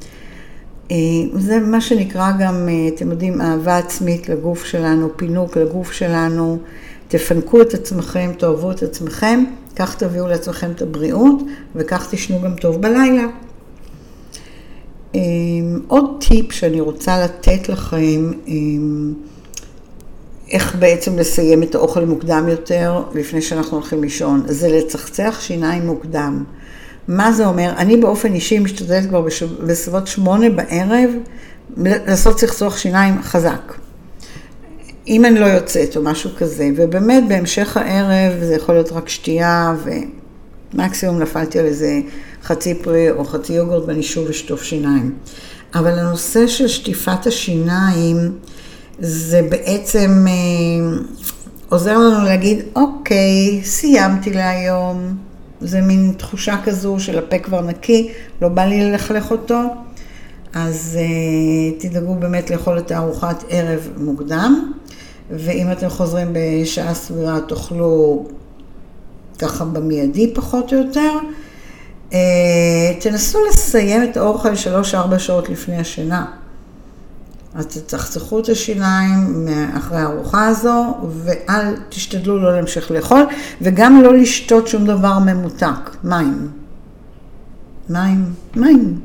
אה, 0.92 0.98
זה 1.34 1.60
מה 1.60 1.82
שנקרא 1.82 2.32
גם, 2.40 2.70
אתם 2.96 3.12
יודעים, 3.12 3.42
אהבה 3.42 3.78
עצמית 3.78 4.30
לגוף 4.30 4.66
שלנו, 4.66 5.10
פינוק 5.16 5.58
לגוף 5.58 5.92
שלנו. 5.92 6.60
תפנקו 7.08 7.62
את 7.62 7.74
עצמכם, 7.74 8.32
תאהבו 8.38 8.72
את 8.72 8.84
עצמכם, 8.84 9.44
כך 9.76 9.96
תביאו 9.96 10.28
לעצמכם 10.28 10.72
את 10.72 10.82
הבריאות, 10.82 11.44
וכך 11.76 12.08
תשנו 12.12 12.42
גם 12.42 12.56
טוב 12.56 12.82
בלילה. 12.82 13.28
אמ, 15.16 15.80
עוד 15.88 16.24
טיפ 16.28 16.52
שאני 16.52 16.82
רוצה 16.82 17.24
לתת 17.24 17.70
לכם, 17.70 18.32
אמ, 18.48 19.14
איך 20.52 20.76
בעצם 20.76 21.18
לסיים 21.18 21.64
את 21.64 21.76
האוכל 21.76 22.06
מוקדם 22.06 22.46
יותר 22.50 23.04
לפני 23.14 23.42
שאנחנו 23.42 23.78
הולכים 23.78 24.04
לישון, 24.04 24.44
זה 24.48 24.68
לצחצח 24.68 25.38
שיניים 25.42 25.86
מוקדם. 25.86 26.44
מה 27.08 27.32
זה 27.32 27.46
אומר? 27.46 27.74
אני 27.78 27.98
באופן 27.98 28.34
אישי 28.34 28.60
משתדלת 28.60 29.08
כבר 29.10 29.26
בסביבות 29.68 30.08
שמונה 30.08 30.50
בערב 30.50 31.10
לעשות 31.78 32.38
צחצוח 32.38 32.78
שיניים 32.78 33.22
חזק. 33.22 33.74
אם 35.08 35.26
אני 35.26 35.40
לא 35.40 35.46
יוצאת 35.46 35.98
או 35.98 36.04
משהו 36.04 36.30
כזה, 36.38 36.70
ובאמת 36.76 37.24
בהמשך 37.28 37.78
הערב 37.78 38.44
זה 38.44 38.56
יכול 38.56 38.76
להיות 38.76 38.92
רק 38.92 39.10
שתייה 39.10 39.76
ומקסימום 40.74 41.20
נפלתי 41.20 41.60
על 41.60 41.66
איזה 41.66 42.00
חצי 42.44 42.76
פרי 42.76 43.12
או 43.12 43.26
חצי 43.26 43.54
יוגורט 43.54 43.84
ואני 43.88 44.04
שוב 44.04 44.30
אשטוף 44.30 44.64
שיניים. 44.64 45.16
אבל 45.76 46.00
הנושא 46.00 46.48
של 46.48 46.68
שטיפת 46.68 47.28
השיניים 47.28 48.18
זה 49.00 49.48
בעצם 49.50 50.26
אה, 50.28 50.98
עוזר 51.70 51.98
לנו 51.98 52.26
להגיד, 52.26 52.60
אוקיי, 52.76 53.62
סיימתי 53.64 54.34
להיום. 54.34 55.16
זה 55.62 55.82
מין 55.82 56.14
תחושה 56.18 56.56
כזו 56.64 57.00
של 57.00 57.20
הפה 57.20 57.40
כבר 57.40 57.62
נקי, 57.62 58.10
לא 58.42 58.48
בא 58.48 58.66
לי 58.66 58.84
ללכלך 58.84 59.32
אותו. 59.32 59.60
אז 60.54 61.00
uh, 61.00 61.82
תדאגו 61.82 62.16
באמת 62.16 62.50
לאכול 62.50 62.78
את 62.78 62.92
הארוחת 62.92 63.44
ערב 63.50 63.90
מוקדם, 63.98 64.72
ואם 65.32 65.72
אתם 65.72 65.90
חוזרים 65.90 66.28
בשעה 66.34 66.94
סבירה 66.94 67.40
תאכלו 67.48 68.26
ככה 69.40 69.66
במיידי 69.66 70.34
פחות 70.34 70.74
או 70.74 70.78
יותר. 70.78 71.12
אה, 72.14 72.20
תנסו 73.00 73.40
לסיים 73.50 74.04
את 74.04 74.18
האוכל 74.18 74.54
3-4 75.14 75.20
שעות 75.20 75.50
לפני 75.50 75.78
השינה. 75.78 76.26
אז 77.56 77.66
תצחצחו 77.66 78.40
את 78.40 78.50
השיניים 78.50 79.48
אחרי 79.78 79.98
הארוחה 79.98 80.48
הזו, 80.48 80.98
ואל 81.24 81.76
תשתדלו 81.90 82.38
לא 82.38 82.56
להמשיך 82.56 82.92
לאכול, 82.92 83.22
וגם 83.62 84.02
לא 84.02 84.18
לשתות 84.18 84.68
שום 84.68 84.86
דבר 84.86 85.20
ממותק, 85.20 85.96
מים. 86.04 86.48
מים, 87.90 88.34
מים. 88.56 89.00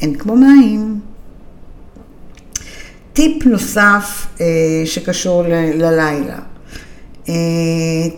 אין 0.00 0.14
כמו 0.18 0.36
מים. 0.36 1.00
טיפ 3.12 3.46
נוסף 3.46 4.26
אה, 4.40 4.46
שקשור 4.84 5.42
ללילה, 5.74 6.38
אה, 7.28 7.34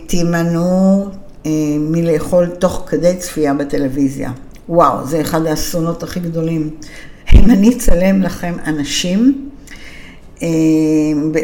תימנעו 0.07 1.05
אה, 1.11 1.20
מלאכול 1.79 2.47
תוך 2.47 2.83
כדי 2.87 3.15
צפייה 3.17 3.53
בטלוויזיה. 3.53 4.31
וואו, 4.69 5.07
זה 5.07 5.21
אחד 5.21 5.45
האסונות 5.45 6.03
הכי 6.03 6.19
גדולים. 6.19 6.69
אם 7.35 7.51
אני 7.51 7.69
אצלם 7.77 8.21
לכם 8.21 8.53
אנשים 8.65 9.49
אה, 10.43 10.47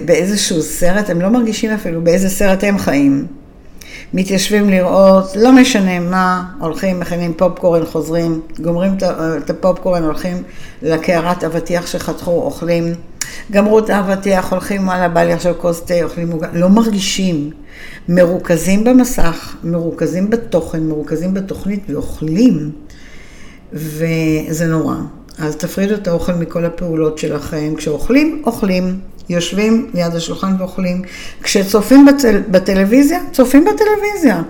באיזשהו 0.05 0.61
סרט, 0.61 1.09
הם 1.09 1.21
לא 1.21 1.29
מרגישים 1.29 1.71
אפילו 1.71 2.01
באיזה 2.01 2.29
סרט 2.29 2.63
הם 2.63 2.77
חיים. 2.77 3.25
מתיישבים 4.13 4.69
לראות, 4.69 5.35
לא 5.35 5.51
משנה 5.51 5.99
מה, 5.99 6.43
הולכים, 6.59 6.99
מכינים 6.99 7.33
פופקורן, 7.33 7.85
חוזרים, 7.85 8.41
גומרים 8.61 8.97
את 9.37 9.49
הפופקורן, 9.49 10.03
הולכים 10.03 10.43
לקערת 10.81 11.43
אבטיח 11.43 11.87
שחתכו, 11.87 12.31
אוכלים, 12.31 12.93
גמרו 13.51 13.79
את 13.79 13.89
האבטיח, 13.89 14.51
הולכים, 14.51 14.87
וואלה, 14.87 15.09
בא 15.09 15.23
לי 15.23 15.33
עכשיו 15.33 15.53
כוס 15.57 15.81
תה, 15.81 16.03
אוכלים 16.03 16.29
מוגן, 16.29 16.49
לא 16.53 16.69
מרגישים. 16.69 17.51
מרוכזים 18.09 18.83
במסך, 18.83 19.55
מרוכזים 19.63 20.29
בתוכן, 20.29 20.83
מרוכזים 20.83 21.33
בתוכנית 21.33 21.83
ואוכלים, 21.89 22.71
וזה 23.73 24.65
נורא. 24.67 24.95
אז 25.39 25.55
תפרידו 25.55 25.93
את 25.93 26.07
האוכל 26.07 26.33
מכל 26.33 26.65
הפעולות 26.65 27.17
שלכם. 27.17 27.73
כשאוכלים, 27.77 28.41
אוכלים. 28.45 28.99
יושבים 29.29 29.89
ליד 29.93 30.15
השולחן 30.15 30.53
ואוכלים. 30.59 31.01
כשצופים 31.43 32.05
בטל, 32.05 32.41
בטלוויזיה, 32.51 33.19
צופים 33.31 33.65
בטלוויזיה. 33.65 34.41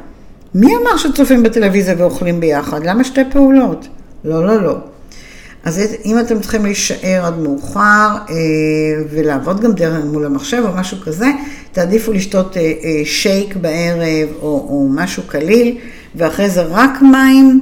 מי 0.56 0.76
אמר 0.76 0.98
שצופים 0.98 1.44
בטלוויזיה 1.44 1.96
ואוכלים 1.98 2.40
ביחד? 2.40 2.86
למה 2.86 3.04
שתי 3.04 3.22
פעולות? 3.32 3.88
לא, 4.24 4.48
לא, 4.48 4.64
לא. 4.64 4.78
אז 5.64 5.82
אם 6.06 6.20
אתם 6.20 6.40
צריכים 6.40 6.66
להישאר 6.66 7.26
עד 7.26 7.40
מאוחר 7.40 8.10
אה, 8.30 8.36
ולעבוד 9.10 9.62
גם 9.62 9.72
דרך 9.72 10.06
מול 10.06 10.26
המחשב 10.26 10.64
או 10.68 10.78
משהו 10.78 10.98
כזה, 11.04 11.28
תעדיפו 11.72 12.14
לשתות 12.14 12.58
אה, 12.58 12.62
אה, 12.62 13.02
שייק 13.06 13.56
בערב 13.56 14.30
או, 14.42 14.68
או 14.70 14.88
משהו 14.92 15.24
קליל, 15.28 15.78
ואחרי 16.16 16.50
זה 16.50 16.62
רק 16.62 17.02
מים, 17.02 17.62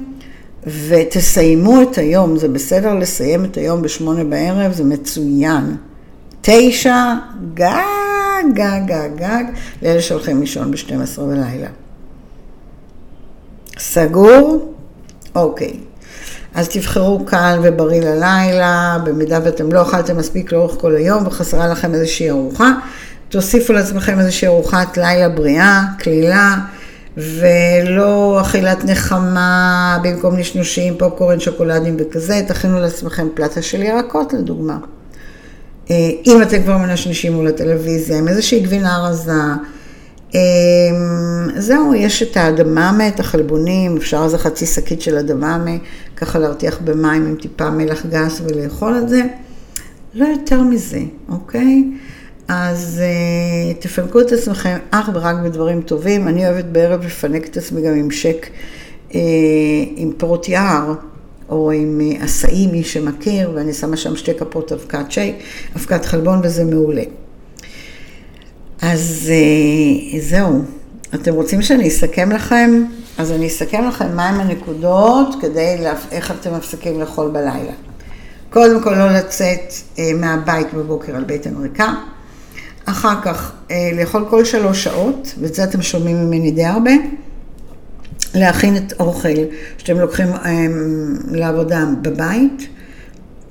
ותסיימו 0.88 1.82
את 1.82 1.98
היום. 1.98 2.38
זה 2.38 2.48
בסדר 2.48 2.94
לסיים 2.94 3.46
את 3.46 3.58
היום 3.58 3.82
בשמונה 3.82 4.24
בערב, 4.24 4.74
זה 4.74 4.84
מצוין. 4.84 5.76
תשע, 6.48 7.14
גג, 7.54 7.74
גג, 8.54 8.82
גג, 8.86 9.10
גג, 9.16 9.44
לאלה 9.82 10.02
שהולכים 10.02 10.42
לישון 10.42 10.72
ב-12 10.72 11.22
בלילה. 11.22 11.68
סגור? 13.78 14.74
אוקיי. 15.36 15.74
אז 16.54 16.70
תבחרו 16.70 17.26
קל 17.26 17.60
ובריא 17.64 18.02
ללילה, 18.02 18.98
במידה 19.04 19.40
ואתם 19.46 19.72
לא 19.72 19.82
אכלתם 19.82 20.18
מספיק 20.18 20.52
לאורך 20.52 20.82
כל 20.82 20.96
היום 20.96 21.28
וחסרה 21.28 21.68
לכם 21.68 21.94
איזושהי 21.94 22.30
ארוחה, 22.30 22.72
תוסיפו 23.30 23.74
לעצמכם 23.74 24.20
איזושהי 24.20 24.48
ארוחת 24.48 24.98
לילה 24.98 25.30
בריאה, 25.30 25.84
קלילה, 26.00 26.56
ולא 27.18 28.42
אכילת 28.42 28.86
נחמה 28.86 29.98
במקום 30.04 30.36
נשנושים, 30.36 30.98
פופקורן, 30.98 31.40
שוקולדים 31.40 31.98
וכזה, 32.00 32.42
תכינו 32.48 32.80
לעצמכם 32.80 33.28
פלטה 33.34 33.62
של 33.62 33.82
ירקות 33.82 34.34
לדוגמה. 34.34 34.78
אה, 35.92 36.10
אם 36.26 36.42
אתם 36.42 36.64
כבר 36.64 36.78
מנשנשים 36.78 37.34
מול 37.34 37.48
הטלוויזיה, 37.48 38.18
עם 38.18 38.28
איזושהי 38.28 38.60
גבינה 38.60 38.98
רזה, 38.98 39.32
אמ, 40.36 41.50
זהו, 41.56 41.94
יש 41.96 42.24
את 42.24 42.38
האדממה, 42.38 43.08
את 43.08 43.20
החלבונים, 43.20 43.98
אפשר 43.98 44.22
איזה 44.24 44.38
חצי 44.38 44.66
שקית 44.66 45.02
של 45.02 45.18
אדממה, 45.18 45.76
ככה 46.16 46.40
להרתיח 46.40 46.80
במים 46.84 47.26
עם 47.26 47.36
טיפה 47.36 47.70
מלח 47.70 48.06
גס 48.06 48.42
ולאכול 48.42 48.98
את 48.98 49.10
זה. 49.10 49.22
לא 50.14 50.26
יותר 50.26 50.62
מזה, 50.62 51.00
אוקיי? 51.30 51.84
אז 52.48 53.02
uh, 53.02 53.82
תפנקו 53.84 54.22
את 54.22 54.32
עצמכם 54.32 54.78
אך 54.92 55.10
ורק 55.14 55.36
בדברים 55.44 55.82
טובים. 55.82 56.28
אני 56.28 56.48
אוהבת 56.48 56.66
בערב 56.66 57.06
לפנק 57.06 57.46
את 57.46 57.58
עצמי 57.58 57.82
גם 57.82 57.94
עם 57.94 58.12
שק 58.12 58.48
uh, 59.10 59.16
עם 59.96 60.12
פירות 60.18 60.50
יער, 60.50 60.94
או 61.50 61.72
עם 61.72 62.02
עשאי, 62.20 62.68
מי 62.68 62.84
שמכיר, 62.84 63.52
ואני 63.56 63.74
שמה 63.74 63.98
שם 63.98 64.16
שתי 64.16 64.34
כפות 64.34 64.72
אבקת 64.72 65.12
שייק, 65.12 65.36
אבקת 65.76 66.06
חלבון, 66.06 66.40
וזה 66.44 66.64
מעולה. 66.64 67.04
אז 68.82 69.32
אה, 69.32 70.20
זהו. 70.20 70.62
אתם 71.16 71.34
רוצים 71.34 71.62
שאני 71.62 71.88
אסכם 71.88 72.32
לכם? 72.32 72.84
אז 73.18 73.32
אני 73.32 73.48
אסכם 73.48 73.88
לכם 73.88 74.16
מהם 74.16 74.40
הנקודות 74.40 75.36
כדי, 75.42 75.78
לה... 75.80 75.94
איך 76.12 76.32
אתם 76.32 76.54
מפסיקים 76.54 77.00
לאכול 77.00 77.30
בלילה. 77.30 77.74
קודם 78.50 78.84
כל 78.84 78.96
לא 78.96 79.12
לצאת 79.12 79.74
אה, 80.00 80.12
מהבית 80.14 80.74
בבוקר 80.74 81.16
על 81.16 81.24
בטן 81.28 81.62
ריקה. 81.62 81.94
אחר 82.86 83.22
כך 83.22 83.52
אה, 83.72 83.90
לאכול 83.94 84.26
כל 84.30 84.46
שלוש 84.46 84.84
שעות, 84.84 85.34
ואת 85.42 85.56
זה 85.56 85.64
אתם 85.64 85.82
שומעים 85.82 86.26
ממני 86.26 86.52
די 86.52 86.66
הרבה. 86.66 86.92
להכין 88.36 88.78
את 88.78 88.94
אוכל 89.00 89.30
שאתם 89.78 90.00
לוקחים 90.00 90.28
לעבודה 91.32 91.84
בבית. 92.02 92.68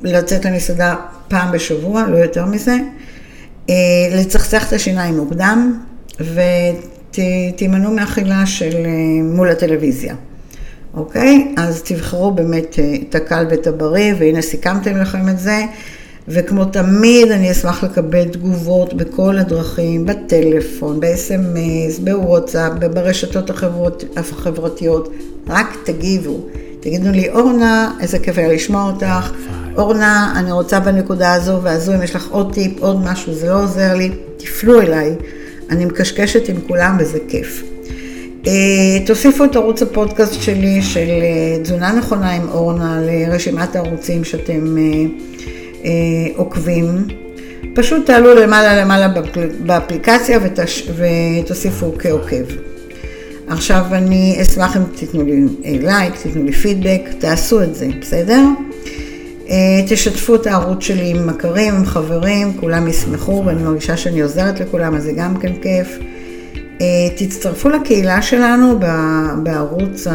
לצאת 0.02 0.44
למסעדה 0.44 0.96
פעם 1.28 1.52
בשבוע, 1.52 2.06
לא 2.06 2.16
יותר 2.16 2.46
מזה. 2.46 2.76
אה, 3.70 3.74
לצחצח 4.12 4.68
את 4.68 4.72
השיניים 4.72 5.16
מוקדם, 5.16 5.80
ותימנעו 7.14 7.92
מאכילה 7.92 8.46
של 8.46 8.76
אה, 8.86 8.90
מול 9.22 9.50
הטלוויזיה. 9.50 10.14
אוקיי? 10.94 11.54
אז 11.56 11.82
תבחרו 11.82 12.30
באמת 12.30 12.78
אה, 12.78 12.94
את 13.08 13.14
הקל 13.14 13.46
ואת 13.50 13.66
הבריא, 13.66 14.14
והנה 14.18 14.42
סיכמתם 14.42 14.96
לכם 14.96 15.28
את 15.28 15.38
זה. 15.38 15.64
וכמו 16.28 16.64
תמיד, 16.64 17.30
אני 17.30 17.50
אשמח 17.50 17.84
לקבל 17.84 18.24
תגובות 18.24 18.94
בכל 18.94 19.38
הדרכים, 19.38 20.06
בטלפון, 20.06 21.00
ב-SMS, 21.00 22.00
בוואטסאפ, 22.04 22.72
ברשתות 22.72 23.50
החברות, 23.50 24.04
החברתיות. 24.16 25.12
רק 25.48 25.76
תגיבו. 25.84 26.40
תגידו 26.80 27.10
לי, 27.10 27.30
אורנה, 27.30 27.92
איזה 28.00 28.18
כיף 28.18 28.38
היה 28.38 28.52
לשמוע 28.52 28.92
אותך. 28.92 29.32
אורנה, 29.76 30.32
אני 30.36 30.52
רוצה 30.52 30.80
בנקודה 30.80 31.32
הזו 31.32 31.60
והזו, 31.62 31.94
אם 31.94 32.02
יש 32.02 32.16
לך 32.16 32.28
עוד 32.30 32.54
טיפ, 32.54 32.82
עוד 32.82 33.04
משהו, 33.04 33.34
זה 33.34 33.48
לא 33.48 33.62
עוזר 33.62 33.94
לי, 33.94 34.10
תפנו 34.36 34.80
אליי. 34.80 35.14
אני 35.70 35.84
מקשקשת 35.84 36.48
עם 36.48 36.56
כולם 36.68 36.96
וזה 37.00 37.18
כיף. 37.28 37.62
Uh, 38.44 38.46
תוסיפו 39.06 39.44
את 39.44 39.56
ערוץ 39.56 39.82
הפודקאסט 39.82 40.42
שלי 40.42 40.82
של 40.82 41.08
uh, 41.08 41.62
תזונה 41.62 41.92
נכונה 41.92 42.30
עם 42.30 42.48
אורנה 42.48 43.00
לרשימת 43.02 43.76
הערוצים 43.76 44.24
שאתם 44.24 44.76
uh, 45.84 45.86
עוקבים. 46.36 47.06
פשוט 47.74 48.06
תעלו 48.06 48.34
למעלה 48.34 48.82
למעלה 48.82 49.08
באפליקציה 49.66 50.38
ותש... 50.42 50.88
ותוסיפו 50.96 51.92
כעוקב. 51.98 52.44
עכשיו 53.48 53.84
אני 53.92 54.38
אשמח 54.42 54.76
אם 54.76 54.82
תיתנו 54.96 55.22
לי 55.22 55.46
לייק, 55.64 56.14
תיתנו 56.22 56.44
לי 56.44 56.52
פידבק, 56.52 57.00
תעשו 57.18 57.62
את 57.62 57.74
זה, 57.74 57.88
בסדר? 58.00 58.42
אה, 59.50 59.80
תשתפו 59.88 60.34
את 60.34 60.46
הערוץ 60.46 60.84
שלי 60.84 61.10
עם 61.10 61.26
מכרים, 61.26 61.74
עם 61.74 61.86
חברים, 61.86 62.52
כולם 62.60 62.88
ישמחו 62.88 63.42
ואני 63.46 63.62
מרגישה 63.62 63.96
שאני 63.96 64.20
עוזרת 64.20 64.60
לכולם, 64.60 64.94
אז 64.94 65.02
זה 65.02 65.12
גם 65.12 65.36
כן 65.36 65.52
כיף. 65.62 65.98
אה, 66.80 67.08
תצטרפו 67.16 67.68
לקהילה 67.68 68.22
שלנו 68.22 68.78
בערוץ, 69.42 70.06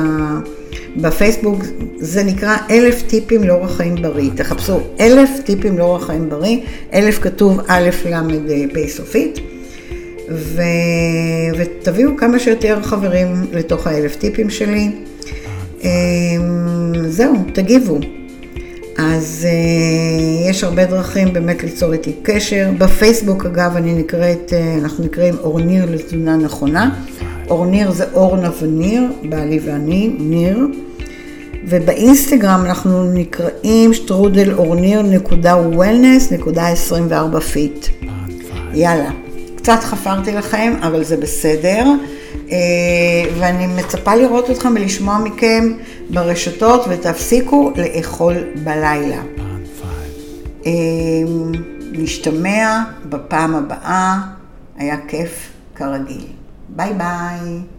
בפייסבוק, 0.97 1.63
זה 1.97 2.23
נקרא 2.23 2.57
אלף 2.69 3.01
טיפים 3.01 3.43
לאורח 3.43 3.77
חיים 3.77 3.95
בריא. 3.95 4.29
תחפשו 4.35 4.79
אלף 4.99 5.29
טיפים 5.45 5.77
לאורח 5.77 6.05
חיים 6.05 6.29
בריא, 6.29 6.57
אלף 6.93 7.19
כתוב 7.19 7.59
א' 7.67 7.89
ל' 8.05 8.67
פ' 8.73 8.87
סופית. 8.87 9.39
ו... 10.31 10.61
ותביאו 11.57 12.17
כמה 12.17 12.39
שיותר 12.39 12.81
חברים 12.81 13.45
לתוך 13.51 13.87
האלף 13.87 14.15
טיפים 14.15 14.49
שלי. 14.49 14.91
אה, 15.83 15.89
זהו, 17.07 17.33
תגיבו. 17.53 17.99
אז 18.99 19.47
uh, 19.49 20.49
יש 20.49 20.63
הרבה 20.63 20.85
דרכים 20.85 21.33
באמת 21.33 21.63
ליצור 21.63 21.93
איתי 21.93 22.13
קשר. 22.23 22.69
בפייסבוק, 22.77 23.45
אגב, 23.45 23.75
אני 23.75 23.93
נקראת, 23.93 24.53
uh, 24.53 24.83
אנחנו 24.83 25.03
נקראים 25.03 25.35
אורניר 25.43 25.85
לתזונה 25.91 26.37
נכונה. 26.37 26.89
אורניר 27.49 27.91
זה 27.91 28.05
אורנה 28.13 28.49
וניר, 28.61 29.03
בעלי 29.29 29.59
ואני, 29.65 30.15
ניר. 30.19 30.67
ובאינסטגרם 31.67 32.65
אנחנו 32.65 33.13
נקראים 33.13 33.93
שטרודל 33.93 34.53
אורניר 34.53 35.01
נקודה 35.01 35.55
wellness 35.55 36.31
נקודה 36.31 36.67
24 36.67 37.39
fit. 37.39 37.87
יאללה, 38.73 39.11
קצת 39.55 39.79
חפרתי 39.81 40.31
לכם, 40.31 40.73
אבל 40.81 41.03
זה 41.03 41.17
בסדר. 41.17 41.85
אה, 42.51 42.57
ואני 43.39 43.67
מצפה 43.67 44.15
לראות 44.15 44.49
אתכם 44.49 44.73
ולשמוע 44.75 45.17
מכם 45.17 45.73
ברשתות, 46.09 46.85
ותפסיקו 46.89 47.71
לאכול 47.75 48.35
בלילה. 48.63 49.21
אה, 50.65 50.71
נשתמע 51.91 52.83
בפעם 53.09 53.55
הבאה, 53.55 54.17
היה 54.77 54.97
כיף 55.07 55.49
כרגיל. 55.75 56.38
Bye 56.75 56.93
bye. 56.93 57.78